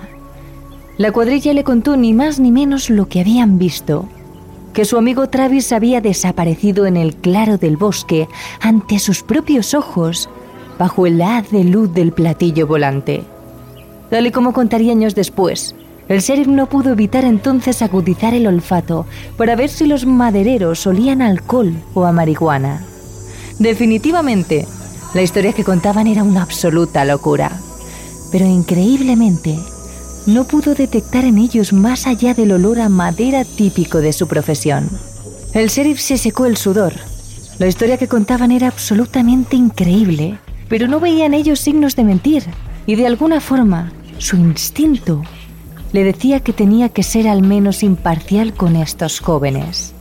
La 0.99 1.13
cuadrilla 1.13 1.53
le 1.53 1.63
contó 1.63 1.95
ni 1.95 2.13
más 2.13 2.41
ni 2.41 2.51
menos 2.51 2.89
lo 2.89 3.07
que 3.07 3.21
habían 3.21 3.57
visto, 3.57 4.09
que 4.73 4.83
su 4.83 4.97
amigo 4.97 5.29
Travis 5.29 5.71
había 5.71 6.01
desaparecido 6.01 6.85
en 6.87 6.97
el 6.97 7.15
claro 7.15 7.57
del 7.57 7.77
bosque 7.77 8.27
ante 8.59 8.99
sus 8.99 9.23
propios 9.23 9.73
ojos, 9.73 10.29
bajo 10.77 11.07
el 11.07 11.21
haz 11.21 11.51
de 11.51 11.63
luz 11.63 11.93
del 11.93 12.11
platillo 12.11 12.67
volante. 12.67 13.23
Tal 14.09 14.27
y 14.27 14.31
como 14.31 14.51
contaría 14.51 14.91
años 14.91 15.15
después, 15.15 15.73
el 16.09 16.19
sheriff 16.19 16.47
no 16.47 16.67
pudo 16.67 16.91
evitar 16.91 17.23
entonces 17.23 17.81
agudizar 17.81 18.33
el 18.33 18.45
olfato 18.45 19.05
para 19.37 19.55
ver 19.55 19.69
si 19.69 19.87
los 19.87 20.05
madereros 20.05 20.85
olían 20.85 21.21
alcohol 21.21 21.75
o 21.93 22.03
a 22.03 22.11
marihuana. 22.11 22.83
Definitivamente, 23.57 24.67
la 25.13 25.21
historia 25.21 25.53
que 25.53 25.63
contaban 25.63 26.07
era 26.07 26.23
una 26.23 26.41
absoluta 26.41 27.05
locura. 27.05 27.53
Pero 28.33 28.45
increíblemente, 28.45 29.57
no 30.25 30.45
pudo 30.45 30.75
detectar 30.75 31.25
en 31.25 31.37
ellos 31.37 31.73
más 31.73 32.07
allá 32.07 32.33
del 32.33 32.51
olor 32.51 32.79
a 32.79 32.89
madera 32.89 33.43
típico 33.45 33.99
de 33.99 34.13
su 34.13 34.27
profesión. 34.27 34.89
El 35.53 35.69
sheriff 35.69 35.99
se 35.99 36.17
secó 36.17 36.45
el 36.45 36.57
sudor. 36.57 36.93
La 37.57 37.67
historia 37.67 37.97
que 37.97 38.07
contaban 38.07 38.51
era 38.51 38.67
absolutamente 38.67 39.55
increíble, 39.55 40.37
pero 40.67 40.87
no 40.87 40.99
veía 40.99 41.25
en 41.25 41.33
ellos 41.33 41.59
signos 41.59 41.95
de 41.95 42.03
mentir, 42.03 42.43
y 42.85 42.95
de 42.95 43.07
alguna 43.07 43.41
forma 43.41 43.91
su 44.17 44.35
instinto 44.35 45.23
le 45.91 46.03
decía 46.03 46.39
que 46.41 46.53
tenía 46.53 46.89
que 46.89 47.03
ser 47.03 47.27
al 47.27 47.41
menos 47.41 47.83
imparcial 47.83 48.53
con 48.53 48.75
estos 48.75 49.19
jóvenes. 49.19 49.93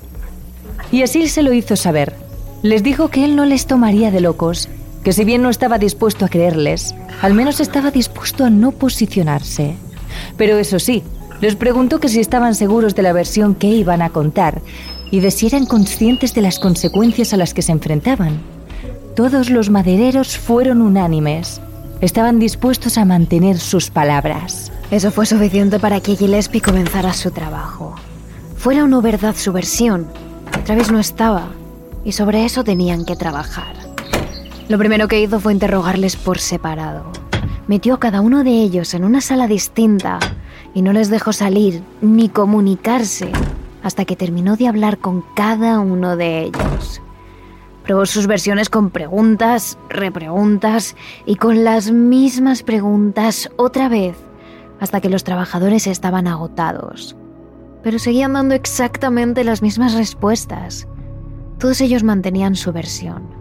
Y 0.92 1.02
así 1.02 1.28
se 1.28 1.42
lo 1.42 1.52
hizo 1.52 1.76
saber. 1.76 2.14
Les 2.62 2.82
dijo 2.82 3.08
que 3.08 3.24
él 3.24 3.36
no 3.36 3.44
les 3.44 3.66
tomaría 3.66 4.10
de 4.10 4.20
locos, 4.20 4.68
que 5.02 5.12
si 5.12 5.24
bien 5.24 5.42
no 5.42 5.48
estaba 5.48 5.78
dispuesto 5.78 6.24
a 6.24 6.28
creerles, 6.28 6.94
al 7.22 7.34
menos 7.34 7.60
estaba 7.60 7.90
dispuesto 7.90 8.44
a 8.44 8.50
no 8.50 8.72
posicionarse. 8.72 9.76
Pero 10.36 10.58
eso 10.58 10.78
sí, 10.78 11.02
les 11.40 11.56
preguntó 11.56 12.00
que 12.00 12.08
si 12.08 12.20
estaban 12.20 12.54
seguros 12.54 12.94
de 12.94 13.02
la 13.02 13.12
versión 13.12 13.54
que 13.54 13.68
iban 13.68 14.02
a 14.02 14.10
contar 14.10 14.60
y 15.10 15.20
de 15.20 15.30
si 15.30 15.46
eran 15.46 15.66
conscientes 15.66 16.34
de 16.34 16.42
las 16.42 16.58
consecuencias 16.58 17.32
a 17.32 17.36
las 17.36 17.54
que 17.54 17.62
se 17.62 17.72
enfrentaban. 17.72 18.40
todos 19.14 19.50
los 19.50 19.68
madereros 19.68 20.38
fueron 20.38 20.80
unánimes. 20.80 21.60
Estaban 22.00 22.38
dispuestos 22.38 22.98
a 22.98 23.04
mantener 23.04 23.58
sus 23.58 23.90
palabras. 23.90 24.70
Eso 24.92 25.10
fue 25.10 25.26
suficiente 25.26 25.80
para 25.80 26.00
que 26.00 26.14
Gillespie 26.14 26.60
comenzara 26.60 27.12
su 27.12 27.32
trabajo. 27.32 27.96
Fuera 28.56 28.84
o 28.84 28.86
no 28.86 29.02
verdad 29.02 29.34
su 29.36 29.52
versión, 29.52 30.06
Travis 30.64 30.92
no 30.92 31.00
estaba 31.00 31.48
y 32.04 32.12
sobre 32.12 32.44
eso 32.44 32.62
tenían 32.62 33.04
que 33.04 33.16
trabajar. 33.16 33.74
Lo 34.68 34.78
primero 34.78 35.08
que 35.08 35.20
hizo 35.20 35.40
fue 35.40 35.52
interrogarles 35.52 36.16
por 36.16 36.38
separado. 36.38 37.04
Metió 37.68 37.92
a 37.92 38.00
cada 38.00 38.22
uno 38.22 38.44
de 38.44 38.62
ellos 38.62 38.94
en 38.94 39.04
una 39.04 39.20
sala 39.20 39.46
distinta 39.46 40.18
y 40.72 40.80
no 40.80 40.94
les 40.94 41.10
dejó 41.10 41.34
salir 41.34 41.82
ni 42.00 42.30
comunicarse 42.30 43.30
hasta 43.82 44.06
que 44.06 44.16
terminó 44.16 44.56
de 44.56 44.68
hablar 44.68 44.96
con 44.96 45.22
cada 45.36 45.78
uno 45.78 46.16
de 46.16 46.44
ellos. 46.44 47.02
Probó 47.84 48.06
sus 48.06 48.26
versiones 48.26 48.70
con 48.70 48.88
preguntas, 48.88 49.78
repreguntas 49.90 50.96
y 51.26 51.36
con 51.36 51.62
las 51.62 51.90
mismas 51.90 52.62
preguntas 52.62 53.50
otra 53.56 53.90
vez 53.90 54.16
hasta 54.80 55.02
que 55.02 55.10
los 55.10 55.22
trabajadores 55.22 55.86
estaban 55.86 56.26
agotados. 56.26 57.16
Pero 57.82 57.98
seguían 57.98 58.32
dando 58.32 58.54
exactamente 58.54 59.44
las 59.44 59.60
mismas 59.60 59.92
respuestas. 59.92 60.88
Todos 61.58 61.82
ellos 61.82 62.02
mantenían 62.02 62.56
su 62.56 62.72
versión 62.72 63.37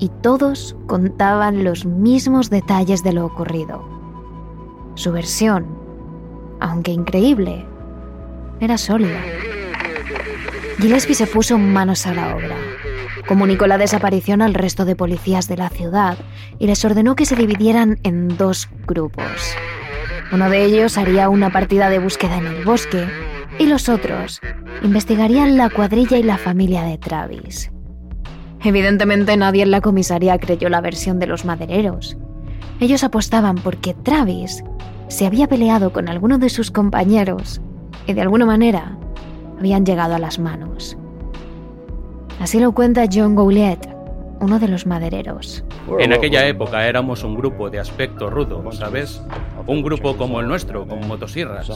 y 0.00 0.08
todos 0.22 0.74
contaban 0.86 1.62
los 1.62 1.84
mismos 1.84 2.48
detalles 2.50 3.04
de 3.04 3.12
lo 3.12 3.26
ocurrido. 3.26 3.84
Su 4.94 5.12
versión, 5.12 5.66
aunque 6.58 6.90
increíble, 6.90 7.66
era 8.60 8.78
sólida. 8.78 9.20
Gillespie 10.78 11.14
se 11.14 11.26
puso 11.26 11.58
manos 11.58 12.06
a 12.06 12.14
la 12.14 12.34
obra. 12.34 12.56
Comunicó 13.28 13.66
la 13.66 13.78
desaparición 13.78 14.40
al 14.40 14.54
resto 14.54 14.86
de 14.86 14.96
policías 14.96 15.46
de 15.46 15.58
la 15.58 15.68
ciudad 15.68 16.18
y 16.58 16.66
les 16.66 16.84
ordenó 16.84 17.14
que 17.14 17.26
se 17.26 17.36
dividieran 17.36 17.98
en 18.02 18.36
dos 18.36 18.68
grupos. 18.86 19.54
Uno 20.32 20.48
de 20.48 20.64
ellos 20.64 20.96
haría 20.96 21.28
una 21.28 21.50
partida 21.50 21.90
de 21.90 21.98
búsqueda 21.98 22.38
en 22.38 22.46
el 22.46 22.64
bosque 22.64 23.06
y 23.58 23.66
los 23.66 23.90
otros 23.90 24.40
investigarían 24.82 25.58
la 25.58 25.68
cuadrilla 25.68 26.16
y 26.16 26.22
la 26.22 26.38
familia 26.38 26.84
de 26.84 26.96
Travis. 26.96 27.70
Evidentemente 28.62 29.36
nadie 29.36 29.62
en 29.62 29.70
la 29.70 29.80
comisaría 29.80 30.38
creyó 30.38 30.68
la 30.68 30.80
versión 30.80 31.18
de 31.18 31.26
los 31.26 31.44
madereros. 31.44 32.16
Ellos 32.78 33.04
apostaban 33.04 33.56
porque 33.56 33.94
Travis 33.94 34.62
se 35.08 35.26
había 35.26 35.48
peleado 35.48 35.92
con 35.92 36.08
alguno 36.08 36.38
de 36.38 36.50
sus 36.50 36.70
compañeros 36.70 37.60
y 38.06 38.12
de 38.12 38.20
alguna 38.22 38.46
manera 38.46 38.96
habían 39.58 39.84
llegado 39.84 40.14
a 40.14 40.18
las 40.18 40.38
manos. 40.38 40.96
Así 42.38 42.58
lo 42.58 42.72
cuenta 42.72 43.04
John 43.12 43.34
Goulet, 43.34 43.89
uno 44.40 44.58
de 44.58 44.68
los 44.68 44.86
madereros. 44.86 45.64
En 45.98 46.12
aquella 46.12 46.46
época 46.46 46.86
éramos 46.86 47.22
un 47.24 47.34
grupo 47.34 47.70
de 47.70 47.78
aspecto 47.78 48.30
rudo, 48.30 48.62
¿sabes? 48.72 49.22
Un 49.66 49.82
grupo 49.82 50.16
como 50.16 50.40
el 50.40 50.48
nuestro, 50.48 50.86
con 50.86 51.06
motosierras. 51.06 51.70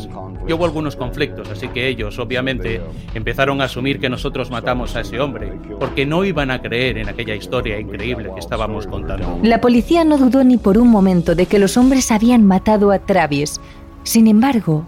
Y 0.49 0.53
hubo 0.53 0.65
algunos 0.65 0.97
conflictos, 0.97 1.51
así 1.51 1.69
que 1.69 1.89
ellos, 1.89 2.19
obviamente, 2.19 2.81
empezaron 3.15 3.61
a 3.61 3.65
asumir 3.65 4.01
que 4.01 4.09
nosotros 4.09 4.51
matamos 4.51 4.97
a 4.97 5.01
ese 5.01 5.21
hombre, 5.21 5.53
porque 5.79 6.07
no 6.07 6.25
iban 6.25 6.51
a 6.51 6.61
creer 6.61 6.99
en 6.99 7.09
aquella 7.09 7.35
historia 7.35 7.79
increíble 7.79 8.31
que 8.33 8.41
estábamos 8.41 8.87
contando. 8.87 9.39
La 9.43 9.61
policía 9.61 10.05
no 10.05 10.19
dudó 10.19 10.43
ni 10.43 10.57
por 10.57 10.79
un 10.79 10.89
momento 10.89 11.35
de 11.35 11.47
que 11.47 11.59
los 11.59 11.77
hombres 11.77 12.11
habían 12.11 12.45
matado 12.45 12.91
a 12.91 12.99
Travis. 12.99 13.61
Sin 14.03 14.27
embargo, 14.27 14.85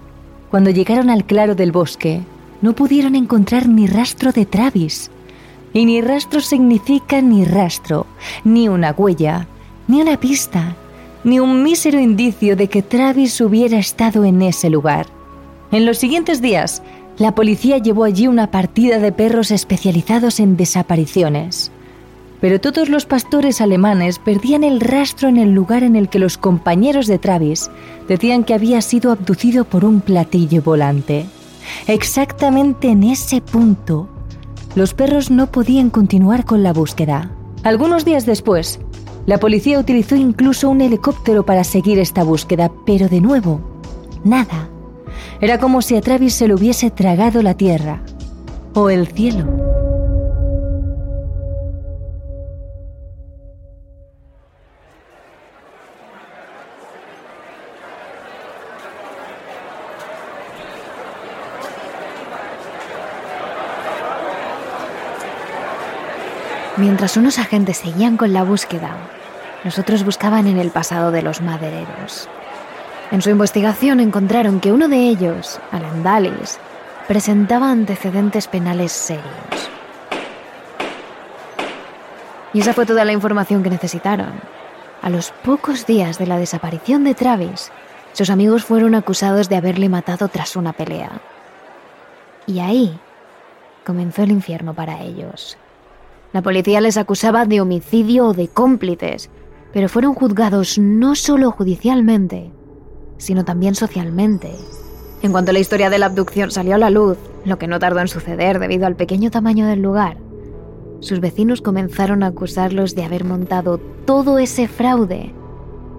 cuando 0.50 0.70
llegaron 0.70 1.10
al 1.10 1.24
claro 1.24 1.54
del 1.54 1.72
bosque, 1.72 2.22
no 2.62 2.74
pudieron 2.74 3.14
encontrar 3.14 3.68
ni 3.68 3.86
rastro 3.86 4.32
de 4.32 4.46
Travis. 4.46 5.10
Y 5.76 5.84
ni 5.84 6.00
rastro 6.00 6.40
significa 6.40 7.20
ni 7.20 7.44
rastro, 7.44 8.06
ni 8.44 8.66
una 8.66 8.92
huella, 8.92 9.46
ni 9.88 10.00
una 10.00 10.18
pista, 10.18 10.74
ni 11.22 11.38
un 11.38 11.62
mísero 11.62 12.00
indicio 12.00 12.56
de 12.56 12.68
que 12.68 12.80
Travis 12.80 13.38
hubiera 13.42 13.76
estado 13.78 14.24
en 14.24 14.40
ese 14.40 14.70
lugar. 14.70 15.04
En 15.70 15.84
los 15.84 15.98
siguientes 15.98 16.40
días, 16.40 16.82
la 17.18 17.34
policía 17.34 17.76
llevó 17.76 18.04
allí 18.04 18.26
una 18.26 18.50
partida 18.50 18.98
de 19.00 19.12
perros 19.12 19.50
especializados 19.50 20.40
en 20.40 20.56
desapariciones. 20.56 21.70
Pero 22.40 22.58
todos 22.58 22.88
los 22.88 23.04
pastores 23.04 23.60
alemanes 23.60 24.18
perdían 24.18 24.64
el 24.64 24.80
rastro 24.80 25.28
en 25.28 25.36
el 25.36 25.52
lugar 25.52 25.82
en 25.82 25.94
el 25.94 26.08
que 26.08 26.18
los 26.18 26.38
compañeros 26.38 27.06
de 27.06 27.18
Travis 27.18 27.70
decían 28.08 28.44
que 28.44 28.54
había 28.54 28.80
sido 28.80 29.12
abducido 29.12 29.66
por 29.66 29.84
un 29.84 30.00
platillo 30.00 30.62
volante. 30.62 31.26
Exactamente 31.86 32.88
en 32.88 33.02
ese 33.02 33.42
punto, 33.42 34.08
los 34.76 34.94
perros 34.94 35.30
no 35.30 35.50
podían 35.50 35.90
continuar 35.90 36.44
con 36.44 36.62
la 36.62 36.72
búsqueda. 36.72 37.30
Algunos 37.64 38.04
días 38.04 38.26
después, 38.26 38.78
la 39.24 39.38
policía 39.38 39.80
utilizó 39.80 40.14
incluso 40.14 40.68
un 40.68 40.82
helicóptero 40.82 41.44
para 41.44 41.64
seguir 41.64 41.98
esta 41.98 42.22
búsqueda, 42.22 42.70
pero 42.84 43.08
de 43.08 43.22
nuevo, 43.22 43.60
nada. 44.22 44.68
Era 45.40 45.58
como 45.58 45.80
si 45.80 45.96
a 45.96 46.02
Travis 46.02 46.34
se 46.34 46.46
le 46.46 46.54
hubiese 46.54 46.90
tragado 46.90 47.42
la 47.42 47.54
tierra 47.54 48.02
o 48.74 48.90
el 48.90 49.08
cielo. 49.08 49.75
Mientras 66.78 67.16
unos 67.16 67.38
agentes 67.38 67.78
seguían 67.78 68.18
con 68.18 68.34
la 68.34 68.44
búsqueda, 68.44 68.90
los 69.64 69.78
otros 69.78 70.04
buscaban 70.04 70.46
en 70.46 70.58
el 70.58 70.70
pasado 70.70 71.10
de 71.10 71.22
los 71.22 71.40
madereros. 71.40 72.28
En 73.10 73.22
su 73.22 73.30
investigación 73.30 73.98
encontraron 73.98 74.60
que 74.60 74.72
uno 74.72 74.86
de 74.86 75.08
ellos, 75.08 75.58
Alan 75.72 76.02
Dallis, 76.02 76.58
presentaba 77.08 77.70
antecedentes 77.70 78.46
penales 78.46 78.92
serios. 78.92 79.24
Y 82.52 82.60
esa 82.60 82.74
fue 82.74 82.84
toda 82.84 83.06
la 83.06 83.12
información 83.12 83.62
que 83.62 83.70
necesitaron. 83.70 84.32
A 85.00 85.08
los 85.08 85.30
pocos 85.30 85.86
días 85.86 86.18
de 86.18 86.26
la 86.26 86.36
desaparición 86.36 87.04
de 87.04 87.14
Travis, 87.14 87.70
sus 88.12 88.28
amigos 88.28 88.64
fueron 88.64 88.94
acusados 88.94 89.48
de 89.48 89.56
haberle 89.56 89.88
matado 89.88 90.28
tras 90.28 90.56
una 90.56 90.74
pelea. 90.74 91.10
Y 92.46 92.60
ahí 92.60 92.98
comenzó 93.84 94.24
el 94.24 94.30
infierno 94.30 94.74
para 94.74 95.00
ellos. 95.00 95.56
La 96.36 96.42
policía 96.42 96.82
les 96.82 96.98
acusaba 96.98 97.46
de 97.46 97.62
homicidio 97.62 98.26
o 98.26 98.34
de 98.34 98.48
cómplices, 98.48 99.30
pero 99.72 99.88
fueron 99.88 100.12
juzgados 100.12 100.78
no 100.78 101.14
solo 101.14 101.50
judicialmente, 101.50 102.52
sino 103.16 103.46
también 103.46 103.74
socialmente. 103.74 104.52
En 105.22 105.32
cuanto 105.32 105.52
la 105.52 105.60
historia 105.60 105.88
de 105.88 105.98
la 105.98 106.04
abducción 106.04 106.50
salió 106.50 106.74
a 106.74 106.78
la 106.78 106.90
luz, 106.90 107.16
lo 107.46 107.56
que 107.56 107.66
no 107.66 107.78
tardó 107.78 108.00
en 108.00 108.08
suceder 108.08 108.58
debido 108.58 108.86
al 108.86 108.96
pequeño 108.96 109.30
tamaño 109.30 109.66
del 109.66 109.80
lugar, 109.80 110.18
sus 111.00 111.20
vecinos 111.20 111.62
comenzaron 111.62 112.22
a 112.22 112.26
acusarlos 112.26 112.94
de 112.94 113.04
haber 113.04 113.24
montado 113.24 113.78
todo 114.04 114.38
ese 114.38 114.68
fraude 114.68 115.32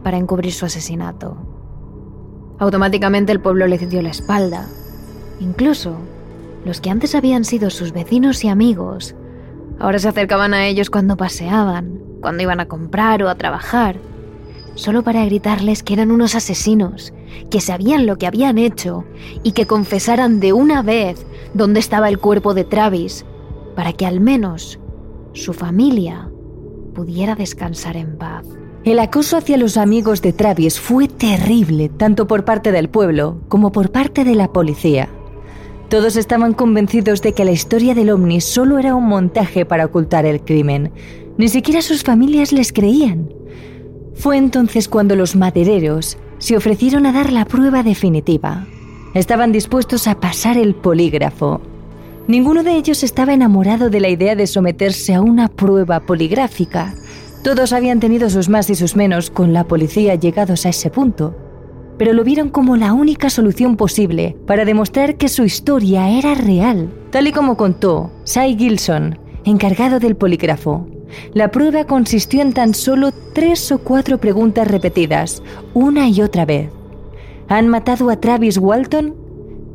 para 0.03 0.17
encubrir 0.17 0.53
su 0.53 0.67
asesinato. 0.67 1.35
Automáticamente 2.59 3.31
el 3.31 3.41
pueblo 3.41 3.65
les 3.65 3.89
dio 3.89 4.03
la 4.03 4.11
espalda. 4.11 4.67
Incluso 5.39 5.97
los 6.63 6.79
que 6.79 6.91
antes 6.91 7.15
habían 7.15 7.43
sido 7.43 7.71
sus 7.71 7.91
vecinos 7.91 8.43
y 8.43 8.49
amigos 8.49 9.15
Ahora 9.79 9.99
se 9.99 10.07
acercaban 10.07 10.53
a 10.53 10.65
ellos 10.67 10.89
cuando 10.89 11.17
paseaban, 11.17 11.99
cuando 12.21 12.43
iban 12.43 12.59
a 12.59 12.67
comprar 12.67 13.21
o 13.23 13.29
a 13.29 13.35
trabajar, 13.35 13.99
solo 14.75 15.03
para 15.03 15.25
gritarles 15.25 15.83
que 15.83 15.93
eran 15.93 16.11
unos 16.11 16.35
asesinos, 16.35 17.13
que 17.49 17.61
sabían 17.61 18.05
lo 18.05 18.17
que 18.17 18.27
habían 18.27 18.57
hecho 18.57 19.05
y 19.43 19.51
que 19.51 19.67
confesaran 19.67 20.39
de 20.39 20.53
una 20.53 20.81
vez 20.81 21.25
dónde 21.53 21.79
estaba 21.79 22.09
el 22.09 22.19
cuerpo 22.19 22.53
de 22.53 22.63
Travis, 22.63 23.25
para 23.75 23.93
que 23.93 24.05
al 24.05 24.19
menos 24.19 24.79
su 25.33 25.53
familia 25.53 26.29
pudiera 26.95 27.35
descansar 27.35 27.95
en 27.95 28.17
paz. 28.17 28.45
El 28.83 28.99
acoso 28.99 29.37
hacia 29.37 29.57
los 29.57 29.77
amigos 29.77 30.21
de 30.21 30.33
Travis 30.33 30.79
fue 30.79 31.07
terrible, 31.07 31.89
tanto 31.89 32.25
por 32.25 32.45
parte 32.45 32.71
del 32.71 32.89
pueblo 32.89 33.41
como 33.49 33.71
por 33.71 33.91
parte 33.91 34.23
de 34.23 34.33
la 34.33 34.51
policía. 34.51 35.09
Todos 35.89 36.17
estaban 36.17 36.53
convencidos 36.53 37.21
de 37.21 37.31
que 37.31 37.45
la 37.45 37.51
historia 37.51 37.95
del 37.95 38.09
ovni 38.09 38.41
solo 38.41 38.77
era 38.77 38.93
un 38.93 39.05
montaje 39.05 39.65
para 39.65 39.85
ocultar 39.85 40.25
el 40.25 40.41
crimen. 40.41 40.91
Ni 41.37 41.47
siquiera 41.47 41.81
sus 41.81 42.03
familias 42.03 42.51
les 42.51 42.73
creían. 42.73 43.29
Fue 44.13 44.35
entonces 44.35 44.89
cuando 44.89 45.15
los 45.15 45.37
madereros 45.37 46.17
se 46.39 46.57
ofrecieron 46.57 47.05
a 47.05 47.13
dar 47.13 47.31
la 47.31 47.45
prueba 47.45 47.83
definitiva. 47.83 48.67
Estaban 49.13 49.53
dispuestos 49.53 50.07
a 50.07 50.19
pasar 50.19 50.57
el 50.57 50.75
polígrafo. 50.75 51.61
Ninguno 52.27 52.63
de 52.63 52.75
ellos 52.75 53.03
estaba 53.03 53.33
enamorado 53.33 53.89
de 53.89 54.01
la 54.01 54.09
idea 54.09 54.35
de 54.35 54.47
someterse 54.47 55.13
a 55.13 55.21
una 55.21 55.47
prueba 55.47 56.01
poligráfica. 56.01 56.93
Todos 57.45 57.71
habían 57.71 58.01
tenido 58.01 58.29
sus 58.29 58.49
más 58.49 58.69
y 58.69 58.75
sus 58.75 58.97
menos 58.97 59.29
con 59.29 59.53
la 59.53 59.63
policía 59.63 60.15
llegados 60.15 60.65
a 60.65 60.69
ese 60.69 60.89
punto 60.89 61.46
pero 61.97 62.13
lo 62.13 62.23
vieron 62.23 62.49
como 62.49 62.77
la 62.77 62.93
única 62.93 63.29
solución 63.29 63.75
posible 63.75 64.35
para 64.45 64.65
demostrar 64.65 65.15
que 65.15 65.29
su 65.29 65.43
historia 65.43 66.09
era 66.09 66.35
real, 66.35 66.89
tal 67.11 67.27
y 67.27 67.31
como 67.31 67.57
contó 67.57 68.11
Cy 68.23 68.55
Gilson, 68.57 69.19
encargado 69.45 69.99
del 69.99 70.15
polígrafo. 70.15 70.87
La 71.33 71.51
prueba 71.51 71.85
consistió 71.85 72.41
en 72.41 72.53
tan 72.53 72.73
solo 72.73 73.11
tres 73.33 73.71
o 73.71 73.79
cuatro 73.79 74.17
preguntas 74.17 74.67
repetidas, 74.67 75.41
una 75.73 76.09
y 76.09 76.21
otra 76.21 76.45
vez. 76.45 76.69
¿Han 77.47 77.69
matado 77.69 78.09
a 78.09 78.19
Travis 78.19 78.57
Walton? 78.57 79.15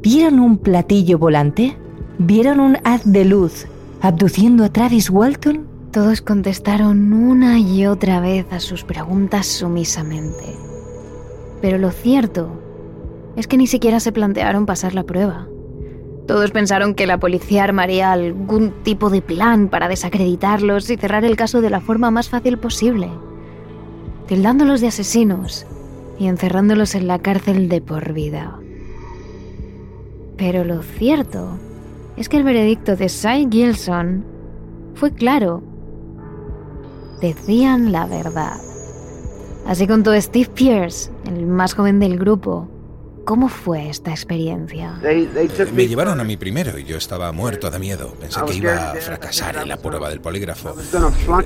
¿Vieron 0.03 0.41
un 0.41 0.59
platillo 0.59 1.19
volante? 1.19 1.77
¿Vieron 2.19 2.61
un 2.61 2.79
haz 2.85 3.03
de 3.05 3.25
luz 3.25 3.67
abduciendo 4.03 4.65
a 4.65 4.69
Travis 4.69 5.09
Walton? 5.11 5.67
Todos 5.91 6.21
contestaron 6.21 7.13
una 7.13 7.59
y 7.59 7.87
otra 7.87 8.21
vez 8.21 8.47
a 8.51 8.61
sus 8.61 8.85
preguntas 8.85 9.47
sumisamente. 9.47 10.72
Pero 11.63 11.79
lo 11.79 11.91
cierto 11.91 12.51
es 13.37 13.47
que 13.47 13.57
ni 13.57 13.67
siquiera 13.67 14.01
se 14.01 14.13
plantearon 14.13 14.67
pasar 14.67 14.95
la 14.95 15.05
prueba. 15.05 15.49
Todos 16.27 16.51
pensaron 16.51 16.95
que 16.95 17.07
la 17.07 17.19
policía 17.19 17.65
armaría 17.65 18.13
algún 18.13 18.73
tipo 18.83 19.11
de 19.11 19.23
plan 19.23 19.69
para 19.69 19.89
desacreditarlos 19.89 20.91
y 20.91 20.97
cerrar 20.97 21.25
el 21.25 21.37
caso 21.37 21.61
de 21.61 21.71
la 21.71 21.81
forma 21.81 22.11
más 22.11 22.29
fácil 22.29 22.59
posible, 22.59 23.09
tildándolos 24.27 24.81
de 24.81 24.89
asesinos 24.89 25.67
y 26.19 26.27
encerrándolos 26.27 26.95
en 26.95 27.07
la 27.07 27.21
cárcel 27.21 27.69
de 27.69 27.81
por 27.81 28.13
vida. 28.13 28.59
Pero 30.37 30.65
lo 30.65 30.83
cierto 30.83 31.59
es 32.17 32.29
que 32.29 32.39
el 32.39 32.45
veredicto 32.45 32.97
de 32.97 33.09
Cy 33.09 33.49
Gilson 33.51 34.25
fue 34.95 35.13
claro. 35.13 35.63
Decían 37.21 37.93
la 37.93 38.07
verdad. 38.07 38.72
Así 39.67 39.87
contó 39.87 40.19
Steve 40.21 40.51
Pierce, 40.55 41.11
el 41.27 41.47
más 41.47 41.75
joven 41.75 41.99
del 42.01 42.19
grupo, 42.19 42.69
¿Cómo 43.25 43.49
fue 43.49 43.89
esta 43.89 44.11
experiencia? 44.11 45.01
Me 45.73 45.87
llevaron 45.87 46.19
a 46.19 46.25
mí 46.25 46.37
primero 46.37 46.77
y 46.77 46.85
yo 46.85 46.97
estaba 46.97 47.31
muerto 47.31 47.71
de 47.71 47.79
miedo. 47.79 48.15
Pensé 48.21 48.41
que 48.45 48.55
iba 48.55 48.91
a 48.91 48.95
fracasar 48.97 49.57
en 49.57 49.69
la 49.69 49.77
prueba 49.77 50.09
del 50.11 50.21
polígrafo. 50.21 50.75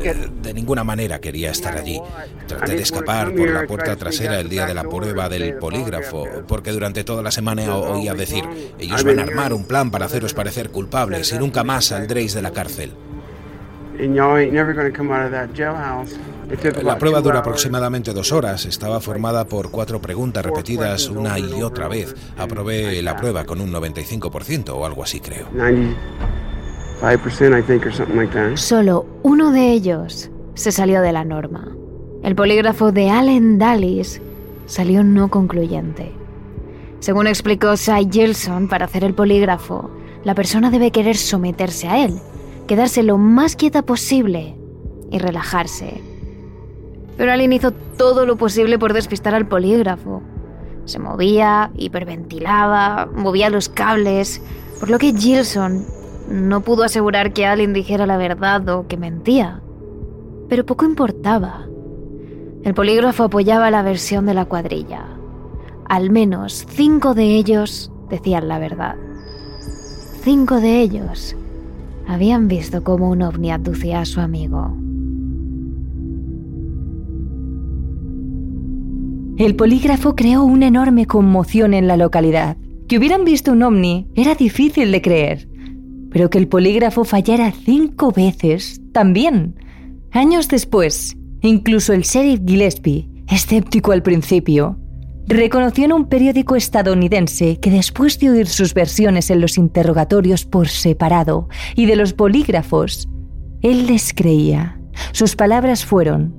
Eh, 0.03 0.31
de 0.43 0.55
ninguna 0.55 0.85
manera 0.85 1.21
quería 1.21 1.51
estar 1.51 1.77
allí. 1.77 2.01
Traté 2.47 2.77
de 2.77 2.83
escapar 2.83 3.35
por 3.35 3.51
la 3.51 3.67
puerta 3.67 3.95
trasera 3.97 4.41
el 4.41 4.49
día 4.49 4.67
de 4.67 4.75
la 4.75 4.85
prueba 4.85 5.29
del 5.29 5.57
polígrafo, 5.59 6.27
porque 6.49 6.73
durante 6.73 7.05
toda 7.05 7.23
la 7.23 7.31
semana 7.31 7.77
oía 7.77 8.15
decir, 8.15 8.45
ellos 8.79 9.05
van 9.05 9.19
a 9.19 9.25
armar 9.25 9.53
un 9.53 9.65
plan 9.65 9.91
para 9.91 10.07
haceros 10.07 10.33
parecer 10.33 10.71
culpables 10.71 11.33
y 11.33 11.39
nunca 11.39 11.63
más 11.63 11.87
saldréis 11.87 12.33
de 12.33 12.43
la 12.43 12.53
cárcel. 12.53 12.93
La 16.83 16.99
prueba 16.99 17.21
dura 17.21 17.41
aproximadamente 17.41 18.13
dos 18.13 18.33
horas. 18.33 18.67
Estaba 18.67 19.01
formada 19.01 19.47
por 19.47 19.71
cuatro 19.71 20.01
preguntas 20.01 20.45
repetidas 20.45 21.09
una 21.09 21.39
y 21.39 21.63
otra 21.63 21.89
vez. 21.89 22.15
Aprobé 22.37 23.03
la 23.03 23.17
prueba 23.17 23.45
con 23.45 23.61
un 23.61 23.73
95% 23.73 24.71
o 24.71 24.87
algo 24.87 25.03
así, 25.03 25.21
creo. 25.21 25.49
Solo 28.57 29.07
uno 29.23 29.51
de 29.51 29.73
ellos 29.73 30.31
se 30.55 30.73
salió 30.73 31.03
de 31.03 31.13
la 31.13 31.25
norma. 31.25 31.69
El 32.23 32.35
polígrafo 32.35 32.93
de 32.93 33.11
Allen 33.11 33.59
Dallis 33.59 34.21
salió 34.67 35.05
no 35.05 35.29
concluyente. 35.29 36.13
Según 37.01 37.27
explicó 37.27 37.77
Cy 37.77 38.09
Gilson, 38.11 38.69
para 38.69 38.87
hacer 38.87 39.05
el 39.05 39.15
polígrafo, 39.15 39.91
la 40.25 40.35
persona 40.35 40.71
debe 40.71 40.91
querer 40.91 41.17
someterse 41.17 41.87
a 41.87 42.05
él, 42.05 42.19
quedarse 42.67 43.03
lo 43.03 43.19
más 43.19 43.57
quieta 43.57 43.83
posible 43.83 44.57
y 45.11 45.19
relajarse 45.19 46.03
pero 47.17 47.33
Allen 47.33 47.53
hizo 47.53 47.73
todo 47.73 48.27
lo 48.27 48.37
posible 48.37 48.79
por 48.79 48.93
despistar 48.93 49.35
al 49.35 49.49
polígrafo. 49.49 50.23
Se 50.85 50.99
movía, 50.99 51.71
hiperventilaba, 51.77 53.07
movía 53.07 53.51
los 53.51 53.69
cables, 53.69 54.43
por 54.79 54.91
lo 54.91 54.99
que 54.99 55.13
Gilson 55.13 55.85
no 56.29 56.61
pudo 56.61 56.85
asegurar 56.85 57.33
que 57.33 57.47
Allen 57.47 57.73
dijera 57.73 58.07
la 58.07 58.17
verdad 58.17 58.69
o 58.69 58.87
que 58.87 58.97
mentía. 58.97 59.63
Pero 60.49 60.67
poco 60.67 60.85
importaba. 60.85 61.67
El 62.63 62.75
polígrafo 62.75 63.25
apoyaba 63.25 63.71
la 63.71 63.83
versión 63.83 64.27
de 64.27 64.35
la 64.35 64.45
cuadrilla. 64.45 65.07
Al 65.89 66.11
menos 66.11 66.67
cinco 66.69 67.15
de 67.15 67.37
ellos 67.37 67.91
decían 68.11 68.49
la 68.49 68.59
verdad. 68.59 68.97
Cinco 70.23 70.61
de 70.61 70.81
ellos 70.81 71.37
habían 72.07 72.49
visto 72.49 72.83
cómo 72.83 73.11
un 73.11 73.23
ovni 73.23 73.51
abducía 73.51 74.01
a 74.01 74.05
su 74.05 74.21
amigo. 74.21 74.77
El 79.39 79.55
polígrafo 79.55 80.17
creó 80.17 80.45
una 80.45 80.67
enorme 80.67 81.05
conmoción 81.07 81.75
en 81.75 81.87
la 81.87 81.99
localidad. 81.99 82.57
Que 82.89 82.97
hubieran 82.97 83.25
visto 83.25 83.53
un 83.53 83.63
ovni 83.63 84.07
era 84.15 84.35
difícil 84.35 84.93
de 84.93 85.03
creer, 85.03 85.49
pero 86.11 86.31
que 86.31 86.39
el 86.39 86.49
polígrafo 86.49 87.05
fallara 87.05 87.53
cinco 87.53 88.13
veces 88.13 88.81
también. 88.93 89.57
Años 90.13 90.49
después, 90.49 91.19
incluso 91.43 91.93
el 91.93 92.03
sheriff 92.03 92.41
Gillespie, 92.47 93.11
escéptico 93.29 93.93
al 93.93 94.03
principio, 94.03 94.79
reconoció 95.27 95.85
en 95.85 95.93
un 95.93 96.09
periódico 96.09 96.57
estadounidense 96.57 97.59
que 97.59 97.71
después 97.71 98.19
de 98.19 98.31
oír 98.31 98.47
sus 98.47 98.75
versiones 98.75 99.31
en 99.31 99.41
los 99.41 99.59
interrogatorios 99.59 100.45
por 100.45 100.69
separado 100.69 101.49
y 101.75 101.87
de 101.87 101.97
los 101.97 102.13
polígrafos, 102.13 103.09
él 103.63 103.87
les 103.87 104.13
creía. 104.15 104.81
Sus 105.13 105.37
palabras 105.37 105.85
fueron, 105.85 106.35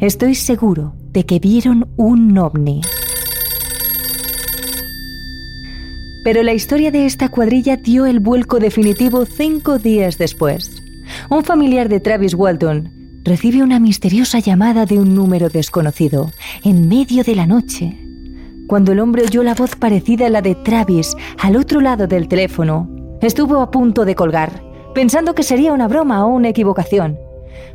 estoy 0.00 0.34
seguro 0.34 0.94
de 1.12 1.24
que 1.24 1.38
vieron 1.38 1.88
un 1.96 2.36
ovni. 2.36 2.80
Pero 6.24 6.42
la 6.42 6.52
historia 6.52 6.90
de 6.90 7.06
esta 7.06 7.28
cuadrilla 7.28 7.76
dio 7.76 8.06
el 8.06 8.20
vuelco 8.20 8.58
definitivo 8.60 9.26
cinco 9.26 9.78
días 9.78 10.18
después. 10.18 10.82
Un 11.30 11.44
familiar 11.44 11.88
de 11.88 12.00
Travis 12.00 12.34
Walton 12.34 13.20
recibe 13.24 13.62
una 13.62 13.80
misteriosa 13.80 14.38
llamada 14.38 14.86
de 14.86 14.98
un 14.98 15.14
número 15.14 15.48
desconocido 15.48 16.30
en 16.64 16.88
medio 16.88 17.24
de 17.24 17.34
la 17.34 17.46
noche. 17.46 18.11
Cuando 18.66 18.92
el 18.92 19.00
hombre 19.00 19.24
oyó 19.24 19.42
la 19.42 19.54
voz 19.54 19.76
parecida 19.76 20.26
a 20.26 20.30
la 20.30 20.42
de 20.42 20.54
Travis 20.54 21.16
al 21.38 21.56
otro 21.56 21.80
lado 21.80 22.06
del 22.06 22.28
teléfono, 22.28 22.88
estuvo 23.20 23.60
a 23.60 23.70
punto 23.70 24.04
de 24.04 24.14
colgar, 24.14 24.62
pensando 24.94 25.34
que 25.34 25.42
sería 25.42 25.72
una 25.72 25.88
broma 25.88 26.24
o 26.24 26.28
una 26.28 26.48
equivocación. 26.48 27.18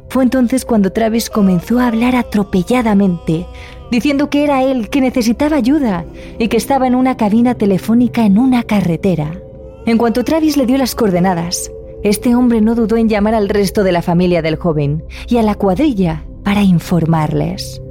Fue 0.09 0.23
entonces 0.23 0.65
cuando 0.65 0.91
Travis 0.91 1.29
comenzó 1.29 1.79
a 1.79 1.87
hablar 1.87 2.15
atropelladamente, 2.15 3.45
diciendo 3.91 4.29
que 4.29 4.43
era 4.43 4.63
él 4.63 4.89
que 4.89 5.01
necesitaba 5.01 5.57
ayuda 5.57 6.05
y 6.39 6.47
que 6.47 6.57
estaba 6.57 6.87
en 6.87 6.95
una 6.95 7.17
cabina 7.17 7.55
telefónica 7.55 8.25
en 8.25 8.37
una 8.37 8.63
carretera. 8.63 9.39
En 9.85 9.97
cuanto 9.97 10.23
Travis 10.23 10.57
le 10.57 10.65
dio 10.65 10.77
las 10.77 10.95
coordenadas, 10.95 11.71
este 12.03 12.35
hombre 12.35 12.61
no 12.61 12.75
dudó 12.75 12.97
en 12.97 13.09
llamar 13.09 13.35
al 13.35 13.49
resto 13.49 13.83
de 13.83 13.91
la 13.91 14.01
familia 14.01 14.41
del 14.41 14.55
joven 14.55 15.03
y 15.27 15.37
a 15.37 15.43
la 15.43 15.55
cuadrilla 15.55 16.25
para 16.43 16.61
informarles. 16.61 17.81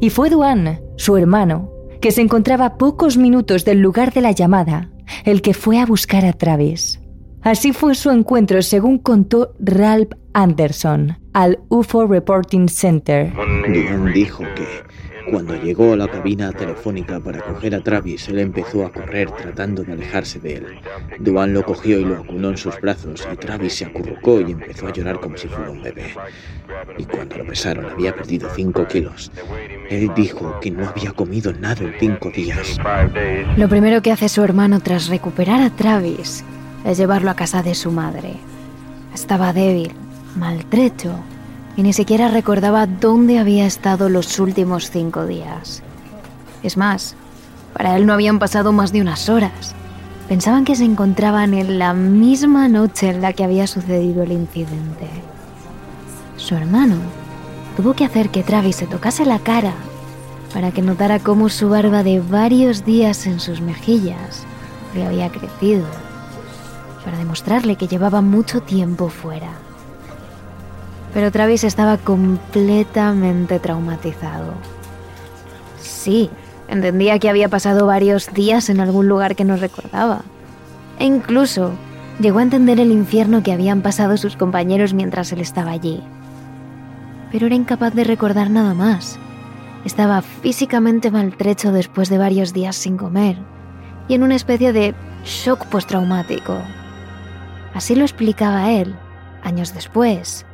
Y 0.00 0.10
fue 0.10 0.30
Duane, 0.30 0.82
su 0.96 1.16
hermano, 1.16 1.73
que 2.04 2.12
se 2.12 2.20
encontraba 2.20 2.66
a 2.66 2.76
pocos 2.76 3.16
minutos 3.16 3.64
del 3.64 3.80
lugar 3.80 4.12
de 4.12 4.20
la 4.20 4.30
llamada, 4.30 4.90
el 5.24 5.40
que 5.40 5.54
fue 5.54 5.78
a 5.78 5.86
buscar 5.86 6.26
a 6.26 6.34
Travis. 6.34 7.00
Así 7.40 7.72
fue 7.72 7.94
su 7.94 8.10
encuentro, 8.10 8.60
según 8.60 8.98
contó 8.98 9.54
Ralph 9.58 10.12
Anderson 10.34 11.16
al 11.32 11.60
UFO 11.70 12.06
Reporting 12.06 12.68
Center. 12.68 13.32
dijo 14.12 14.44
que 14.54 14.66
cuando 15.30 15.54
llegó 15.60 15.92
a 15.92 15.96
la 15.96 16.08
cabina 16.08 16.52
telefónica 16.52 17.20
para 17.20 17.40
coger 17.40 17.74
a 17.74 17.80
Travis, 17.80 18.28
él 18.28 18.38
empezó 18.38 18.84
a 18.84 18.92
correr 18.92 19.30
tratando 19.30 19.82
de 19.82 19.92
alejarse 19.92 20.38
de 20.38 20.56
él. 20.56 20.66
Duan 21.18 21.52
lo 21.52 21.64
cogió 21.64 21.98
y 21.98 22.04
lo 22.04 22.16
acunó 22.16 22.50
en 22.50 22.56
sus 22.56 22.80
brazos 22.80 23.26
y 23.32 23.36
Travis 23.36 23.74
se 23.74 23.86
acurrucó 23.86 24.40
y 24.40 24.52
empezó 24.52 24.86
a 24.86 24.92
llorar 24.92 25.20
como 25.20 25.36
si 25.36 25.48
fuera 25.48 25.70
un 25.70 25.82
bebé. 25.82 26.14
Y 26.98 27.04
cuando 27.04 27.38
lo 27.38 27.46
pesaron 27.46 27.86
había 27.86 28.14
perdido 28.14 28.48
5 28.54 28.86
kilos. 28.88 29.30
Él 29.90 30.10
dijo 30.14 30.58
que 30.60 30.70
no 30.70 30.88
había 30.88 31.12
comido 31.12 31.52
nada 31.52 31.84
en 31.84 31.94
5 31.98 32.30
días. 32.30 32.78
Lo 33.56 33.68
primero 33.68 34.02
que 34.02 34.12
hace 34.12 34.28
su 34.28 34.42
hermano 34.42 34.80
tras 34.80 35.08
recuperar 35.08 35.60
a 35.62 35.70
Travis 35.70 36.44
es 36.84 36.98
llevarlo 36.98 37.30
a 37.30 37.36
casa 37.36 37.62
de 37.62 37.74
su 37.74 37.90
madre. 37.90 38.34
Estaba 39.14 39.52
débil, 39.52 39.92
maltrecho, 40.36 41.14
y 41.76 41.82
ni 41.82 41.92
siquiera 41.92 42.28
recordaba 42.28 42.86
dónde 42.86 43.38
había 43.38 43.66
estado 43.66 44.08
los 44.08 44.38
últimos 44.38 44.90
cinco 44.90 45.26
días. 45.26 45.82
Es 46.62 46.76
más, 46.76 47.16
para 47.72 47.96
él 47.96 48.06
no 48.06 48.12
habían 48.12 48.38
pasado 48.38 48.72
más 48.72 48.92
de 48.92 49.00
unas 49.00 49.28
horas. 49.28 49.74
Pensaban 50.28 50.64
que 50.64 50.76
se 50.76 50.84
encontraban 50.84 51.52
en 51.52 51.78
la 51.78 51.92
misma 51.92 52.68
noche 52.68 53.10
en 53.10 53.20
la 53.20 53.32
que 53.32 53.44
había 53.44 53.66
sucedido 53.66 54.22
el 54.22 54.32
incidente. 54.32 55.08
Su 56.36 56.54
hermano 56.54 56.96
tuvo 57.76 57.94
que 57.94 58.04
hacer 58.04 58.30
que 58.30 58.42
Travis 58.42 58.76
se 58.76 58.86
tocase 58.86 59.26
la 59.26 59.38
cara 59.38 59.74
para 60.54 60.70
que 60.70 60.82
notara 60.82 61.18
cómo 61.18 61.48
su 61.48 61.68
barba 61.68 62.02
de 62.02 62.20
varios 62.20 62.84
días 62.84 63.26
en 63.26 63.40
sus 63.40 63.60
mejillas 63.60 64.44
le 64.94 65.04
había 65.04 65.28
crecido 65.28 65.84
para 67.04 67.18
demostrarle 67.18 67.76
que 67.76 67.88
llevaba 67.88 68.22
mucho 68.22 68.62
tiempo 68.62 69.08
fuera. 69.08 69.50
Pero 71.14 71.30
Travis 71.30 71.64
estaba 71.64 71.96
completamente 71.96 73.60
traumatizado. 73.60 74.52
Sí, 75.80 76.28
entendía 76.68 77.18
que 77.18 77.30
había 77.30 77.48
pasado 77.48 77.86
varios 77.86 78.34
días 78.34 78.68
en 78.68 78.80
algún 78.80 79.08
lugar 79.08 79.36
que 79.36 79.44
no 79.44 79.56
recordaba. 79.56 80.22
E 80.98 81.04
incluso 81.06 81.70
llegó 82.20 82.40
a 82.40 82.42
entender 82.42 82.80
el 82.80 82.90
infierno 82.92 83.42
que 83.42 83.52
habían 83.52 83.80
pasado 83.80 84.16
sus 84.16 84.36
compañeros 84.36 84.92
mientras 84.92 85.32
él 85.32 85.40
estaba 85.40 85.70
allí. 85.70 86.02
pero 87.34 87.46
era 87.46 87.56
incapaz 87.56 87.92
de 87.94 88.04
recordar 88.04 88.48
nada 88.48 88.74
más. 88.74 89.18
Estaba 89.84 90.22
físicamente 90.22 91.10
maltrecho 91.10 91.72
después 91.72 92.08
de 92.08 92.16
varios 92.16 92.52
días 92.52 92.76
sin 92.76 92.96
comer 92.96 93.36
y 94.06 94.14
en 94.14 94.22
una 94.22 94.36
especie 94.36 94.72
de 94.72 94.94
shock 95.24 95.66
postraumático. 95.66 96.56
Así 97.74 97.96
lo 97.96 98.04
explicaba 98.04 98.70
él, 98.70 98.94
años 99.42 99.74
después, 99.74 100.46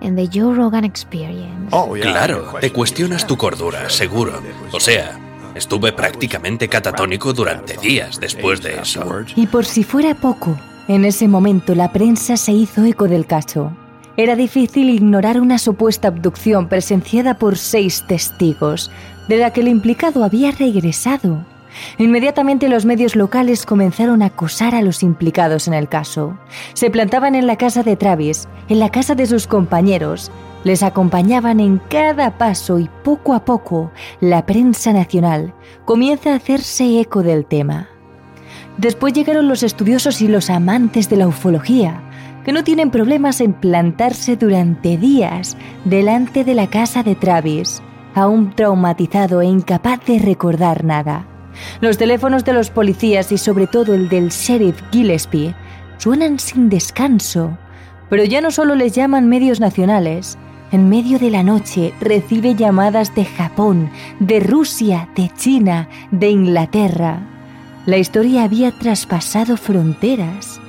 en 0.00 0.16
The 0.16 0.28
Joe 0.32 0.54
Rogan 0.54 0.84
Experience. 0.84 1.68
Oh, 1.70 1.92
claro, 1.92 2.54
te 2.60 2.72
cuestionas 2.72 3.26
tu 3.26 3.36
cordura, 3.36 3.88
seguro. 3.90 4.40
O 4.72 4.80
sea, 4.80 5.18
estuve 5.54 5.92
prácticamente 5.92 6.68
catatónico 6.68 7.32
durante 7.32 7.76
días 7.76 8.18
después 8.20 8.62
de 8.62 8.80
eso. 8.80 9.04
Y 9.36 9.46
por 9.46 9.64
si 9.64 9.84
fuera 9.84 10.14
poco, 10.14 10.58
en 10.88 11.04
ese 11.04 11.28
momento 11.28 11.74
la 11.74 11.92
prensa 11.92 12.36
se 12.36 12.52
hizo 12.52 12.84
eco 12.84 13.08
del 13.08 13.26
caso. 13.26 13.72
Era 14.16 14.34
difícil 14.34 14.90
ignorar 14.90 15.40
una 15.40 15.58
supuesta 15.58 16.08
abducción 16.08 16.68
presenciada 16.68 17.34
por 17.34 17.56
seis 17.56 18.04
testigos, 18.08 18.90
de 19.28 19.36
la 19.36 19.52
que 19.52 19.60
el 19.60 19.68
implicado 19.68 20.24
había 20.24 20.50
regresado. 20.50 21.44
Inmediatamente 21.98 22.68
los 22.68 22.84
medios 22.84 23.16
locales 23.16 23.66
comenzaron 23.66 24.22
a 24.22 24.26
acosar 24.26 24.74
a 24.74 24.82
los 24.82 25.02
implicados 25.02 25.68
en 25.68 25.74
el 25.74 25.88
caso. 25.88 26.38
Se 26.74 26.90
plantaban 26.90 27.34
en 27.34 27.46
la 27.46 27.56
casa 27.56 27.82
de 27.82 27.96
Travis, 27.96 28.48
en 28.68 28.78
la 28.78 28.90
casa 28.90 29.14
de 29.14 29.26
sus 29.26 29.46
compañeros, 29.46 30.30
les 30.64 30.82
acompañaban 30.82 31.60
en 31.60 31.80
cada 31.88 32.36
paso 32.36 32.78
y 32.78 32.90
poco 33.04 33.34
a 33.34 33.44
poco 33.44 33.92
la 34.20 34.44
prensa 34.44 34.92
nacional 34.92 35.54
comienza 35.84 36.32
a 36.32 36.36
hacerse 36.36 37.00
eco 37.00 37.22
del 37.22 37.46
tema. 37.46 37.88
Después 38.76 39.12
llegaron 39.12 39.48
los 39.48 39.62
estudiosos 39.62 40.20
y 40.20 40.28
los 40.28 40.50
amantes 40.50 41.08
de 41.08 41.16
la 41.16 41.28
ufología, 41.28 42.02
que 42.44 42.52
no 42.52 42.64
tienen 42.64 42.90
problemas 42.90 43.40
en 43.40 43.52
plantarse 43.52 44.36
durante 44.36 44.96
días 44.96 45.56
delante 45.84 46.44
de 46.44 46.54
la 46.54 46.68
casa 46.68 47.02
de 47.02 47.14
Travis, 47.14 47.82
aún 48.14 48.54
traumatizado 48.54 49.42
e 49.42 49.46
incapaz 49.46 50.04
de 50.06 50.18
recordar 50.18 50.84
nada. 50.84 51.26
Los 51.80 51.98
teléfonos 51.98 52.44
de 52.44 52.52
los 52.52 52.70
policías 52.70 53.32
y 53.32 53.38
sobre 53.38 53.66
todo 53.66 53.94
el 53.94 54.08
del 54.08 54.30
sheriff 54.30 54.80
Gillespie 54.92 55.54
suenan 55.98 56.38
sin 56.38 56.68
descanso, 56.68 57.56
pero 58.10 58.24
ya 58.24 58.40
no 58.40 58.50
solo 58.50 58.74
les 58.74 58.92
llaman 58.92 59.28
medios 59.28 59.60
nacionales, 59.60 60.38
en 60.70 60.88
medio 60.88 61.18
de 61.18 61.30
la 61.30 61.42
noche 61.42 61.94
recibe 62.00 62.54
llamadas 62.54 63.14
de 63.14 63.24
Japón, 63.24 63.90
de 64.20 64.40
Rusia, 64.40 65.08
de 65.16 65.30
China, 65.36 65.88
de 66.10 66.28
Inglaterra. 66.28 67.20
La 67.86 67.96
historia 67.96 68.44
había 68.44 68.70
traspasado 68.72 69.56
fronteras 69.56 70.60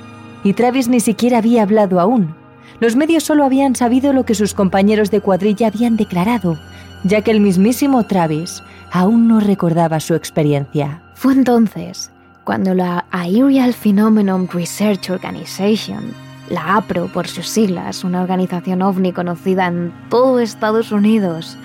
y 0.42 0.54
Travis 0.54 0.88
ni 0.88 1.00
siquiera 1.00 1.38
había 1.38 1.62
hablado 1.62 2.00
aún. 2.00 2.34
Los 2.80 2.96
medios 2.96 3.24
solo 3.24 3.44
habían 3.44 3.76
sabido 3.76 4.14
lo 4.14 4.24
que 4.24 4.34
sus 4.34 4.54
compañeros 4.54 5.10
de 5.10 5.20
cuadrilla 5.20 5.66
habían 5.66 5.98
declarado, 5.98 6.58
ya 7.04 7.22
que 7.22 7.30
el 7.30 7.40
mismísimo 7.40 8.04
Travis 8.04 8.62
aún 8.92 9.28
no 9.28 9.40
recordaba 9.40 10.00
su 10.00 10.14
experiencia. 10.14 11.02
Fue 11.14 11.32
entonces 11.32 12.10
cuando 12.44 12.74
la 12.74 13.04
Aerial 13.10 13.74
Phenomenon 13.74 14.48
Research 14.48 15.10
Organization, 15.10 16.12
la 16.48 16.76
APRO 16.76 17.06
por 17.12 17.28
sus 17.28 17.48
siglas, 17.48 18.02
una 18.02 18.22
organización 18.22 18.82
ovni 18.82 19.12
conocida 19.12 19.66
en 19.66 19.92
todo 20.08 20.40
Estados 20.40 20.90
Unidos, 20.90 21.56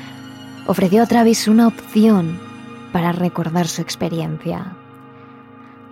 ofreció 0.67 1.03
a 1.03 1.07
Travis 1.07 1.47
una 1.47 1.67
opción 1.67 2.39
para 2.91 3.11
recordar 3.13 3.67
su 3.67 3.81
experiencia. 3.81 4.75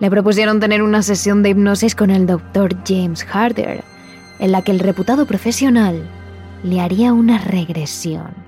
Le 0.00 0.10
propusieron 0.10 0.60
tener 0.60 0.82
una 0.82 1.02
sesión 1.02 1.42
de 1.42 1.50
hipnosis 1.50 1.94
con 1.94 2.10
el 2.10 2.26
doctor 2.26 2.76
James 2.86 3.26
Harder, 3.32 3.82
en 4.38 4.52
la 4.52 4.62
que 4.62 4.72
el 4.72 4.80
reputado 4.80 5.26
profesional 5.26 6.02
le 6.62 6.80
haría 6.80 7.12
una 7.12 7.38
regresión. 7.38 8.43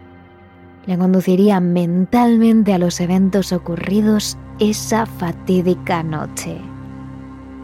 Le 0.87 0.96
conduciría 0.96 1.59
mentalmente 1.59 2.72
a 2.72 2.79
los 2.79 3.01
eventos 3.01 3.53
ocurridos 3.53 4.38
esa 4.61 5.05
fatídica 5.05 6.03
noche. 6.03 6.59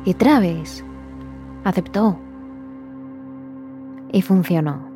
Y 0.04 0.14
Travis 0.14 0.84
aceptó. 1.64 2.18
Y 4.12 4.22
funcionó. 4.22 4.90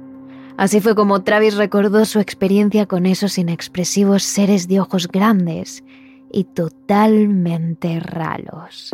Así 0.57 0.81
fue 0.81 0.95
como 0.95 1.23
Travis 1.23 1.57
recordó 1.57 2.05
su 2.05 2.19
experiencia 2.19 2.87
con 2.87 3.07
esos 3.07 3.39
inexpresivos 3.39 4.23
seres 4.23 4.67
de 4.69 4.81
ojos 4.81 5.07
grandes 5.07 5.85
y 6.33 6.45
totalmente 6.45 8.01
raros. 8.01 8.91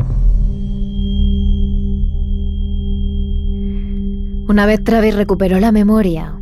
Una 4.48 4.66
vez 4.66 4.84
Travis 4.84 5.14
recuperó 5.14 5.60
la 5.60 5.72
memoria, 5.72 6.38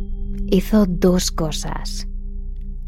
hizo 0.49 0.85
dos 0.85 1.31
cosas. 1.31 2.07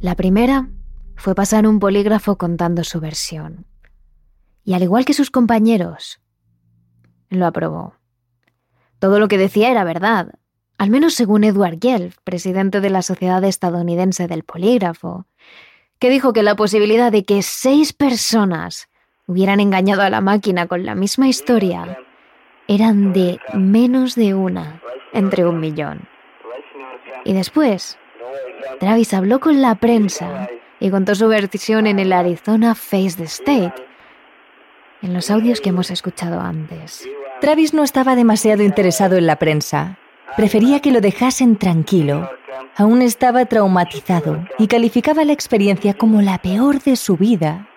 La 0.03 0.15
primera 0.15 0.67
fue 1.15 1.33
pasar 1.33 1.65
un 1.65 1.79
polígrafo 1.79 2.37
contando 2.37 2.83
su 2.83 2.99
versión. 2.99 3.65
Y 4.65 4.73
al 4.73 4.83
igual 4.83 5.05
que 5.05 5.13
sus 5.13 5.31
compañeros, 5.31 6.19
lo 7.29 7.45
aprobó. 7.45 7.95
Todo 8.99 9.17
lo 9.17 9.29
que 9.29 9.37
decía 9.37 9.71
era 9.71 9.85
verdad, 9.85 10.33
al 10.77 10.89
menos 10.89 11.13
según 11.13 11.45
Edward 11.45 11.77
Gelf, 11.81 12.17
presidente 12.25 12.81
de 12.81 12.89
la 12.89 13.01
Sociedad 13.01 13.41
Estadounidense 13.45 14.27
del 14.27 14.43
Polígrafo, 14.43 15.25
que 15.99 16.09
dijo 16.09 16.33
que 16.33 16.43
la 16.43 16.57
posibilidad 16.57 17.09
de 17.09 17.23
que 17.23 17.41
seis 17.41 17.93
personas 17.93 18.89
hubieran 19.25 19.61
engañado 19.61 20.01
a 20.01 20.09
la 20.09 20.19
máquina 20.19 20.67
con 20.67 20.85
la 20.85 20.95
misma 20.95 21.29
historia 21.29 21.97
eran 22.67 23.13
de 23.13 23.39
menos 23.53 24.15
de 24.15 24.33
una 24.33 24.81
entre 25.13 25.45
un 25.45 25.61
millón. 25.61 26.09
Y 27.23 27.31
después, 27.31 27.97
Travis 28.79 29.13
habló 29.13 29.39
con 29.39 29.61
la 29.61 29.75
prensa 29.75 30.49
y 30.79 30.89
contó 30.89 31.15
su 31.15 31.27
versión 31.27 31.87
en 31.87 31.99
el 31.99 32.13
Arizona 32.13 32.75
Face 32.75 33.15
the 33.17 33.23
State, 33.23 33.73
en 35.01 35.13
los 35.13 35.29
audios 35.29 35.61
que 35.61 35.69
hemos 35.69 35.91
escuchado 35.91 36.39
antes. 36.39 37.07
Travis 37.41 37.73
no 37.73 37.83
estaba 37.83 38.15
demasiado 38.15 38.63
interesado 38.63 39.17
en 39.17 39.27
la 39.27 39.37
prensa. 39.37 39.97
Prefería 40.37 40.79
que 40.79 40.91
lo 40.91 41.01
dejasen 41.01 41.57
tranquilo 41.57 42.29
aún 42.75 43.01
estaba 43.01 43.45
traumatizado 43.45 44.45
y 44.57 44.67
calificaba 44.67 45.23
la 45.23 45.33
experiencia 45.33 45.93
como 45.93 46.21
la 46.21 46.39
peor 46.39 46.81
de 46.81 46.95
su 46.95 47.17
vida. 47.17 47.67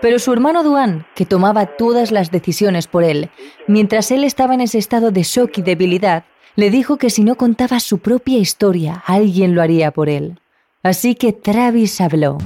Pero 0.00 0.18
su 0.18 0.32
hermano 0.32 0.62
Duan, 0.62 1.06
que 1.14 1.26
tomaba 1.26 1.66
todas 1.66 2.12
las 2.12 2.30
decisiones 2.30 2.86
por 2.86 3.02
él, 3.02 3.30
mientras 3.66 4.10
él 4.10 4.22
estaba 4.22 4.54
en 4.54 4.60
ese 4.60 4.78
estado 4.78 5.10
de 5.10 5.24
shock 5.24 5.58
y 5.58 5.62
debilidad, 5.62 6.24
le 6.56 6.70
dijo 6.70 6.96
que 6.96 7.10
si 7.10 7.22
no 7.22 7.36
contaba 7.36 7.80
su 7.80 7.98
propia 7.98 8.38
historia, 8.38 9.02
alguien 9.06 9.54
lo 9.54 9.60
haría 9.60 9.90
por 9.90 10.08
él. 10.08 10.40
Así 10.82 11.14
que 11.14 11.32
Travis 11.32 12.00
habló. 12.00 12.38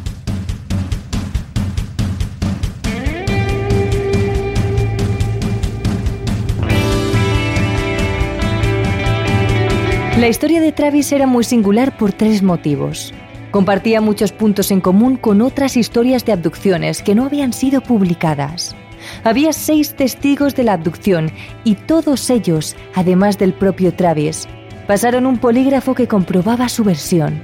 La 10.19 10.29
historia 10.29 10.61
de 10.61 10.73
Travis 10.73 11.13
era 11.13 11.27
muy 11.27 11.45
singular 11.45 11.97
por 11.97 12.13
tres 12.13 12.43
motivos. 12.43 13.15
Compartía 13.53 14.01
muchos 14.01 14.33
puntos 14.33 14.71
en 14.71 14.81
común 14.81 15.17
con 15.17 15.41
otras 15.41 15.77
historias 15.77 16.25
de 16.25 16.33
abducciones 16.33 17.03
que 17.03 17.15
no 17.15 17.25
habían 17.25 17.53
sido 17.53 17.81
publicadas. 17.81 18.77
Había 19.25 19.53
seis 19.53 19.95
testigos 19.95 20.55
de 20.55 20.65
la 20.65 20.75
abducción 20.75 21.31
y 21.65 21.75
todos 21.75 22.31
ellos, 22.31 22.77
además 22.95 23.39
del 23.39 23.53
propio 23.53 23.95
Travis, 23.95 24.49
pasaron 24.87 25.27
un 25.27 25.39
polígrafo 25.39 25.95
que 25.95 26.09
comprobaba 26.09 26.69
su 26.69 26.85
versión. 26.85 27.43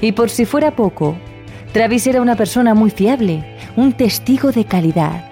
Y 0.00 0.12
por 0.12 0.30
si 0.30 0.44
fuera 0.44 0.76
poco, 0.76 1.16
Travis 1.72 2.06
era 2.06 2.22
una 2.22 2.36
persona 2.36 2.74
muy 2.74 2.90
fiable, 2.90 3.44
un 3.76 3.92
testigo 3.92 4.52
de 4.52 4.64
calidad. 4.64 5.30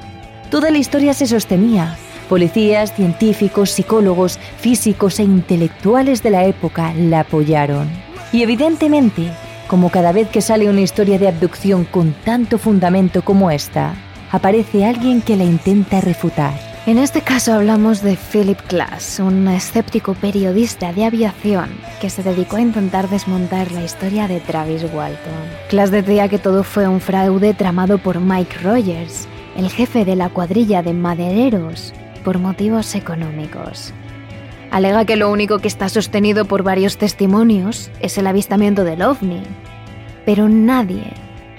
Toda 0.51 0.71
la 0.71 0.79
historia 0.79 1.15
se 1.15 1.27
sostenía, 1.27 1.97
Policías, 2.29 2.95
científicos, 2.95 3.71
psicólogos, 3.71 4.39
físicos 4.59 5.21
e 5.21 5.25
intelectuales 5.25 6.23
de 6.23 6.31
la 6.31 6.45
época 6.47 6.95
la 6.95 7.21
apoyaron. 7.21 7.89
Y 8.33 8.43
evidentemente, 8.43 9.31
como 9.69 9.91
cada 9.91 10.13
vez 10.13 10.29
que 10.29 10.41
sale 10.41 10.69
una 10.71 10.81
historia 10.81 11.19
de 11.19 11.29
abducción 11.29 11.85
con 11.85 12.15
tanto 12.25 12.59
fundamento 12.59 13.23
como 13.23 13.51
esta, 13.51 13.95
aparece 14.35 14.85
alguien 14.85 15.23
que 15.23 15.37
la 15.37 15.45
intenta 15.45 16.01
refutar. 16.01 16.55
En 16.87 16.99
este 16.99 17.21
caso 17.21 17.53
hablamos 17.53 18.03
de 18.03 18.17
Philip 18.17 18.59
Glass, 18.69 19.21
un 19.21 19.47
escéptico 19.47 20.15
periodista 20.15 20.93
de 20.93 21.05
aviación 21.05 21.71
que 22.01 22.11
se 22.11 22.25
dedicó 22.25 22.57
a 22.57 22.61
intentar 22.61 23.09
desmontar 23.09 23.71
la 23.71 23.85
historia 23.85 24.27
de 24.27 24.41
Travis 24.41 24.83
Walton. 24.93 25.33
Glass 25.71 25.93
decía 25.93 26.29
que 26.29 26.41
todo 26.41 26.65
fue 26.65 26.89
un 26.89 27.01
fraude 27.01 27.55
tramado 27.55 27.99
por 27.99 28.19
Mike 28.19 28.57
Rogers, 28.65 29.29
el 29.57 29.71
jefe 29.71 30.05
de 30.05 30.17
la 30.17 30.29
cuadrilla 30.29 30.83
de 30.83 30.95
madereros 30.95 31.95
por 32.25 32.41
motivos 32.41 32.97
económicos. 32.97 33.95
Alega 34.73 35.05
que 35.05 35.15
lo 35.15 35.31
único 35.31 35.61
que 35.61 35.69
está 35.69 35.89
sostenido 35.89 36.45
por 36.47 36.65
varios 36.65 36.99
testimonios 36.99 37.89
es 38.01 38.19
el 38.19 38.27
avistamiento 38.27 38.83
del 38.83 39.03
ovni. 39.03 39.45
Pero 40.27 40.49
nadie, 40.49 41.05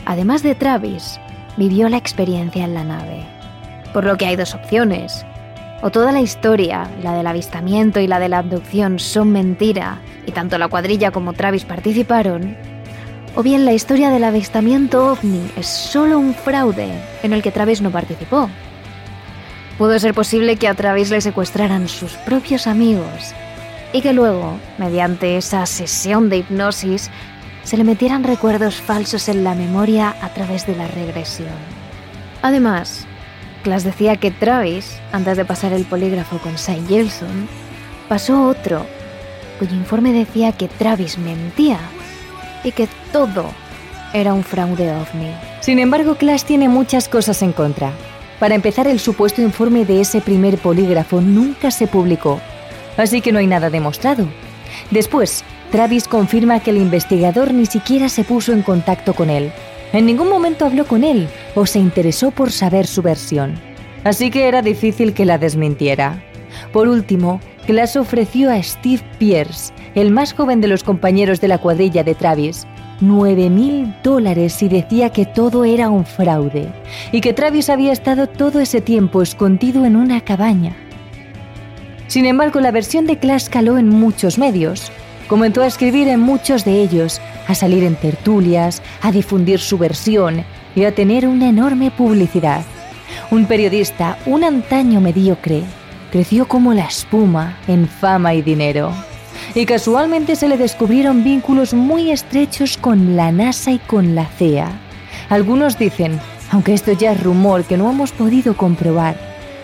además 0.06 0.44
de 0.44 0.56
Travis, 0.56 1.22
vivió 1.58 1.90
la 1.90 1.98
experiencia 1.98 2.64
en 2.64 2.74
la 2.74 2.84
nave. 2.84 3.26
Por 3.94 4.06
lo 4.06 4.18
que 4.18 4.26
hay 4.26 4.36
dos 4.36 4.54
opciones. 4.54 5.26
O 5.82 5.90
toda 5.90 6.12
la 6.12 6.22
historia, 6.22 6.90
la 7.04 7.14
del 7.14 7.28
avistamiento 7.28 8.00
y 8.00 8.08
la 8.08 8.20
de 8.20 8.30
la 8.30 8.40
abducción, 8.40 9.00
son 9.00 9.32
mentira, 9.32 10.00
y 10.26 10.32
tanto 10.32 10.58
la 10.58 10.68
cuadrilla 10.68 11.12
como 11.12 11.34
Travis 11.34 11.66
participaron, 11.66 12.58
o 13.36 13.44
bien 13.44 13.66
la 13.66 13.74
historia 13.74 14.10
del 14.10 14.24
avistamiento 14.24 15.12
ovni 15.12 15.52
es 15.58 15.68
solo 15.68 16.18
un 16.18 16.34
fraude 16.34 16.90
en 17.22 17.34
el 17.34 17.42
que 17.42 17.52
Travis 17.52 17.82
no 17.82 17.92
participó. 17.92 18.50
Pudo 19.78 20.00
ser 20.00 20.14
posible 20.14 20.56
que 20.56 20.70
a 20.70 20.74
Travis 20.74 21.12
le 21.12 21.20
secuestraran 21.20 21.90
sus 21.90 22.14
propios 22.14 22.66
amigos 22.66 23.36
y 23.92 24.02
que 24.02 24.14
luego, 24.14 24.58
mediante 24.78 25.36
esa 25.36 25.66
sesión 25.66 26.30
de 26.30 26.38
hipnosis, 26.38 27.12
se 27.66 27.78
le 27.78 27.84
metieran 27.84 28.24
recuerdos 28.24 28.76
falsos 28.76 29.28
en 29.28 29.44
la 29.44 29.56
memoria 29.56 30.16
a 30.22 30.30
través 30.30 30.66
de 30.66 30.76
la 30.76 30.88
regresión. 30.88 31.50
Además, 32.42 33.06
Klaas 33.64 33.84
decía 33.84 34.18
que 34.18 34.30
Travis, 34.30 35.00
antes 35.12 35.36
de 35.36 35.46
pasar 35.46 35.74
el 35.74 35.84
polígrafo 35.84 36.38
con 36.38 36.58
Saint 36.60 36.88
Gelson, 36.88 37.50
pasó 38.08 38.48
otro, 38.48 38.86
cuyo 39.58 39.74
informe 39.74 40.14
decía 40.14 40.52
que 40.52 40.68
Travis 40.68 41.18
mentía 41.18 41.80
y 42.64 42.72
que 42.72 42.88
todo 43.12 43.46
era 44.14 44.34
un 44.34 44.44
fraude 44.44 44.92
ovni. 44.92 45.32
Sin 45.62 45.80
embargo, 45.80 46.16
Klaas 46.16 46.46
tiene 46.46 46.70
muchas 46.70 47.10
cosas 47.10 47.42
en 47.42 47.52
contra. 47.52 47.92
Para 48.40 48.54
empezar, 48.54 48.88
el 48.88 49.00
supuesto 49.00 49.42
informe 49.42 49.86
de 49.86 50.02
ese 50.02 50.22
primer 50.22 50.60
polígrafo 50.60 51.20
nunca 51.20 51.72
se 51.72 51.88
publicó, 51.88 52.40
así 52.96 53.22
que 53.22 53.32
no 53.32 53.40
hay 53.40 53.48
nada 53.48 53.72
demostrado. 53.72 54.28
Después, 54.92 55.44
Travis 55.72 56.08
confirma 56.08 56.60
que 56.60 56.72
el 56.72 56.78
investigador 56.78 57.54
ni 57.54 57.66
siquiera 57.66 58.10
se 58.10 58.24
puso 58.24 58.54
en 58.54 58.62
contacto 58.62 59.14
con 59.14 59.30
él. 59.30 59.52
En 59.94 60.06
ningún 60.06 60.30
momento 60.30 60.66
habló 60.66 60.86
con 60.86 61.04
él 61.04 61.28
o 61.56 61.66
se 61.66 61.80
interesó 61.80 62.32
por 62.32 62.52
saber 62.52 62.88
su 62.88 63.02
versión. 63.02 63.56
Así 64.04 64.30
que 64.30 64.48
era 64.48 64.62
difícil 64.62 65.14
que 65.14 65.26
la 65.26 65.38
desmintiera. 65.38 66.24
Por 66.72 66.88
último, 66.88 67.40
Glass 67.68 67.96
ofreció 67.96 68.52
a 68.52 68.62
Steve 68.62 69.02
Pierce, 69.18 69.74
el 69.96 70.12
más 70.12 70.34
joven 70.34 70.62
de 70.62 70.68
los 70.68 70.84
compañeros 70.84 71.42
de 71.42 71.48
la 71.48 71.58
cuadrilla 71.58 72.04
de 72.04 72.14
Travis, 72.14 72.68
9 73.02 73.50
mil 73.50 73.94
dólares 74.04 74.62
y 74.64 74.70
decía 74.70 75.10
que 75.10 75.26
todo 75.26 75.66
era 75.66 75.90
un 75.90 76.06
fraude 76.06 76.68
y 77.12 77.22
que 77.22 77.34
Travis 77.34 77.70
había 77.70 77.92
estado 77.92 78.28
todo 78.28 78.60
ese 78.60 78.82
tiempo 78.82 79.22
escondido 79.22 79.86
en 79.86 79.96
una 79.96 80.22
cabaña. 80.22 80.76
Sin 82.08 82.26
embargo, 82.26 82.60
la 82.60 82.72
versión 82.72 83.06
de 83.06 83.18
Clash 83.18 83.48
caló 83.50 83.78
en 83.78 83.90
muchos 83.90 84.38
medios. 84.38 84.92
Comenzó 85.28 85.64
a 85.64 85.68
escribir 85.68 86.08
en 86.08 86.20
muchos 86.20 86.66
de 86.66 86.82
ellos, 86.82 87.20
a 87.48 87.56
salir 87.56 87.84
en 87.84 87.96
tertulias, 87.96 88.82
a 89.02 89.12
difundir 89.12 89.60
su 89.60 89.78
versión 89.78 90.46
y 90.76 90.84
a 90.84 90.94
tener 90.94 91.28
una 91.28 91.50
enorme 91.50 91.90
publicidad. 91.90 92.64
Un 93.32 93.46
periodista, 93.46 94.20
un 94.26 94.44
antaño 94.44 95.02
mediocre, 95.02 95.64
creció 96.12 96.48
como 96.48 96.74
la 96.74 96.86
espuma 96.86 97.58
en 97.68 97.88
fama 97.88 98.36
y 98.36 98.42
dinero. 98.42 98.92
Y 99.56 99.66
casualmente 99.66 100.36
se 100.36 100.48
le 100.48 100.58
descubrieron 100.58 101.24
vínculos 101.24 101.74
muy 101.74 102.12
estrechos 102.12 102.78
con 102.78 103.16
la 103.16 103.32
NASA 103.32 103.72
y 103.72 103.80
con 103.80 104.14
la 104.14 104.26
CEA. 104.26 104.70
Algunos 105.30 105.80
dicen, 105.80 106.20
aunque 106.52 106.74
esto 106.74 106.92
ya 106.92 107.14
es 107.14 107.24
rumor 107.24 107.64
que 107.64 107.78
no 107.78 107.90
hemos 107.90 108.12
podido 108.12 108.56
comprobar, 108.56 109.18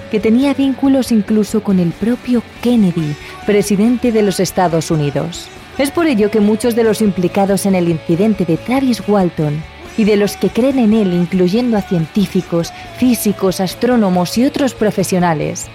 que 0.10 0.20
tenía 0.20 0.54
vínculos 0.54 1.12
incluso 1.12 1.64
con 1.64 1.80
el 1.80 1.92
propio 1.92 2.44
Kennedy, 2.62 3.16
presidente 3.46 4.12
de 4.12 4.22
los 4.22 4.40
Estados 4.40 4.92
Unidos. 4.92 5.48
Es 5.78 5.92
por 5.92 6.08
ello 6.08 6.30
que 6.30 6.40
muchos 6.40 6.76
de 6.76 6.84
los 6.84 7.02
implicados 7.02 7.66
en 7.66 7.76
el 7.76 7.90
incidente 7.90 8.46
de 8.46 8.58
Travis 8.58 9.02
Walton 9.08 9.62
y 9.98 10.04
de 10.04 10.16
los 10.16 10.38
que 10.38 10.50
creen 10.50 10.80
en 10.80 10.94
él, 10.94 11.14
incluyendo 11.14 11.78
a 11.78 11.82
científicos, 11.82 12.72
físicos, 12.98 13.60
astrónomos 13.60 14.38
y 14.38 14.46
otros 14.46 14.74
profesionales, 14.74 15.68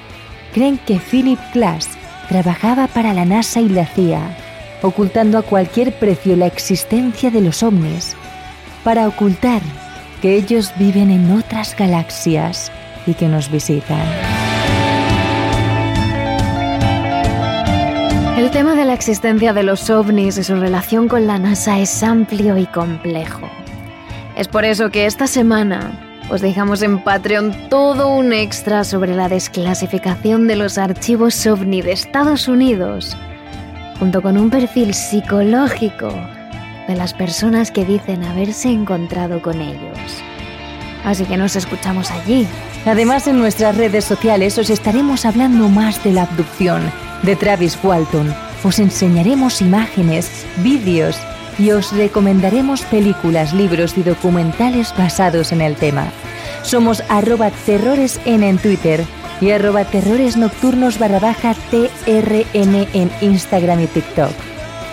creen 0.53 0.79
que 0.79 0.99
Philip 0.99 1.39
Glass 1.53 1.89
trabajaba 2.29 2.87
para 2.89 3.13
la 3.15 3.25
NASA 3.25 3.61
y 3.61 3.69
la 3.69 3.87
CIA, 3.87 4.37
ocultando 4.83 5.39
a 5.39 5.43
cualquier 5.43 5.99
precio 5.99 6.37
la 6.37 6.47
existencia 6.47 7.31
de 7.31 7.41
los 7.41 7.63
ovnis, 7.63 8.15
para 8.85 9.09
ocultar 9.09 9.63
que 10.23 10.37
ellos 10.37 10.73
viven 10.79 11.11
en 11.11 11.31
otras 11.33 11.77
galaxias 11.77 12.71
y 13.07 13.15
que 13.15 13.29
nos 13.29 13.51
visitan. 13.51 14.46
El 18.37 18.51
tema 18.51 18.75
de 18.75 18.85
la 18.85 18.93
existencia 18.93 19.55
de 19.55 19.63
los 19.63 19.89
ovnis 19.89 20.37
y 20.37 20.45
su 20.45 20.57
relación 20.57 21.09
con 21.09 21.27
la 21.27 21.39
NASA 21.39 21.79
es 21.79 22.03
amplio 22.03 22.59
y 22.59 22.67
complejo. 22.67 23.49
Es 24.37 24.47
por 24.47 24.67
eso 24.67 24.91
que 24.91 25.07
esta 25.07 25.27
semana 25.27 25.91
os 26.29 26.43
dejamos 26.43 26.83
en 26.83 27.03
Patreon 27.03 27.71
todo 27.71 28.09
un 28.09 28.35
extra 28.35 28.85
sobre 28.85 29.17
la 29.17 29.31
desclasificación 29.31 30.49
de 30.49 30.57
los 30.57 30.77
archivos 30.77 31.47
ovni 31.47 31.81
de 31.81 31.93
Estados 31.93 32.47
Unidos, 32.47 33.17
junto 33.99 34.21
con 34.21 34.37
un 34.37 34.51
perfil 34.51 34.93
psicológico 34.93 36.13
de 36.89 36.95
las 36.95 37.15
personas 37.15 37.71
que 37.71 37.87
dicen 37.87 38.23
haberse 38.23 38.69
encontrado 38.69 39.41
con 39.41 39.63
ellos. 39.63 40.23
Así 41.07 41.25
que 41.25 41.39
nos 41.39 41.57
escuchamos 41.57 42.11
allí. 42.11 42.47
Además, 42.85 43.29
en 43.29 43.39
nuestras 43.39 43.79
redes 43.79 44.05
sociales 44.05 44.59
os 44.59 44.69
estaremos 44.69 45.25
hablando 45.25 45.71
más 45.71 46.05
de 46.05 46.13
la 46.13 46.25
abducción 46.25 46.83
de 47.23 47.37
Travis 47.37 47.79
Walton. 47.83 48.35
Os 48.65 48.79
enseñaremos 48.79 49.61
imágenes, 49.61 50.47
vídeos 50.59 51.17
y 51.59 51.71
os 51.71 51.93
recomendaremos 51.93 52.83
películas, 52.83 53.53
libros 53.53 53.97
y 53.97 54.03
documentales 54.03 54.95
basados 54.97 55.53
en 55.53 55.63
el 55.63 55.77
tema. 55.77 56.07
Somos 56.63 57.03
arroba 57.09 57.51
terroresn 57.51 58.43
en 58.43 58.59
Twitter 58.59 59.05
y 59.41 59.51
arroba 59.51 59.85
terrores 59.85 60.37
nocturnos 60.37 60.99
barra 60.99 61.21
baja 61.21 61.55
TRN 61.71 62.89
en 62.93 63.11
Instagram 63.21 63.81
y 63.81 63.87
TikTok. 63.87 64.33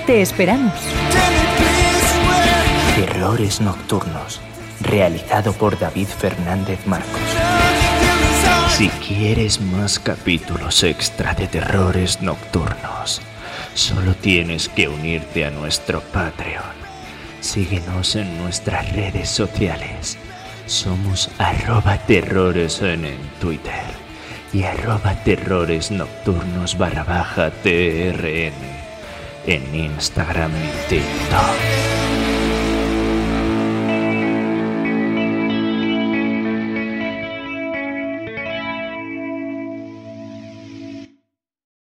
Te 0.05 0.21
esperamos. 0.21 0.73
Terrores 2.95 3.59
Nocturnos, 3.61 4.39
realizado 4.81 5.53
por 5.53 5.79
David 5.79 6.07
Fernández 6.07 6.85
Marcos. 6.85 7.42
Si 8.77 8.89
quieres 8.89 9.61
más 9.61 9.99
capítulos 9.99 10.83
extra 10.83 11.35
de 11.35 11.45
terrores 11.47 12.23
nocturnos, 12.23 13.21
solo 13.75 14.15
tienes 14.15 14.67
que 14.67 14.87
unirte 14.87 15.45
a 15.45 15.51
nuestro 15.51 16.01
Patreon. 16.01 16.73
Síguenos 17.39 18.15
en 18.15 18.35
nuestras 18.39 18.91
redes 18.93 19.29
sociales. 19.29 20.17
Somos 20.65 21.29
arroba 21.37 21.99
terrores 21.99 22.81
en, 22.81 23.05
Twitter 23.39 23.83
y 24.51 24.63
arroba 24.63 25.13
terrores 25.23 25.91
nocturnos 25.91 26.75
barra 26.75 27.51
TRN 27.61 28.53
en 29.45 29.75
Instagram 29.75 30.51
y 30.51 30.89
TikTok. 30.89 32.12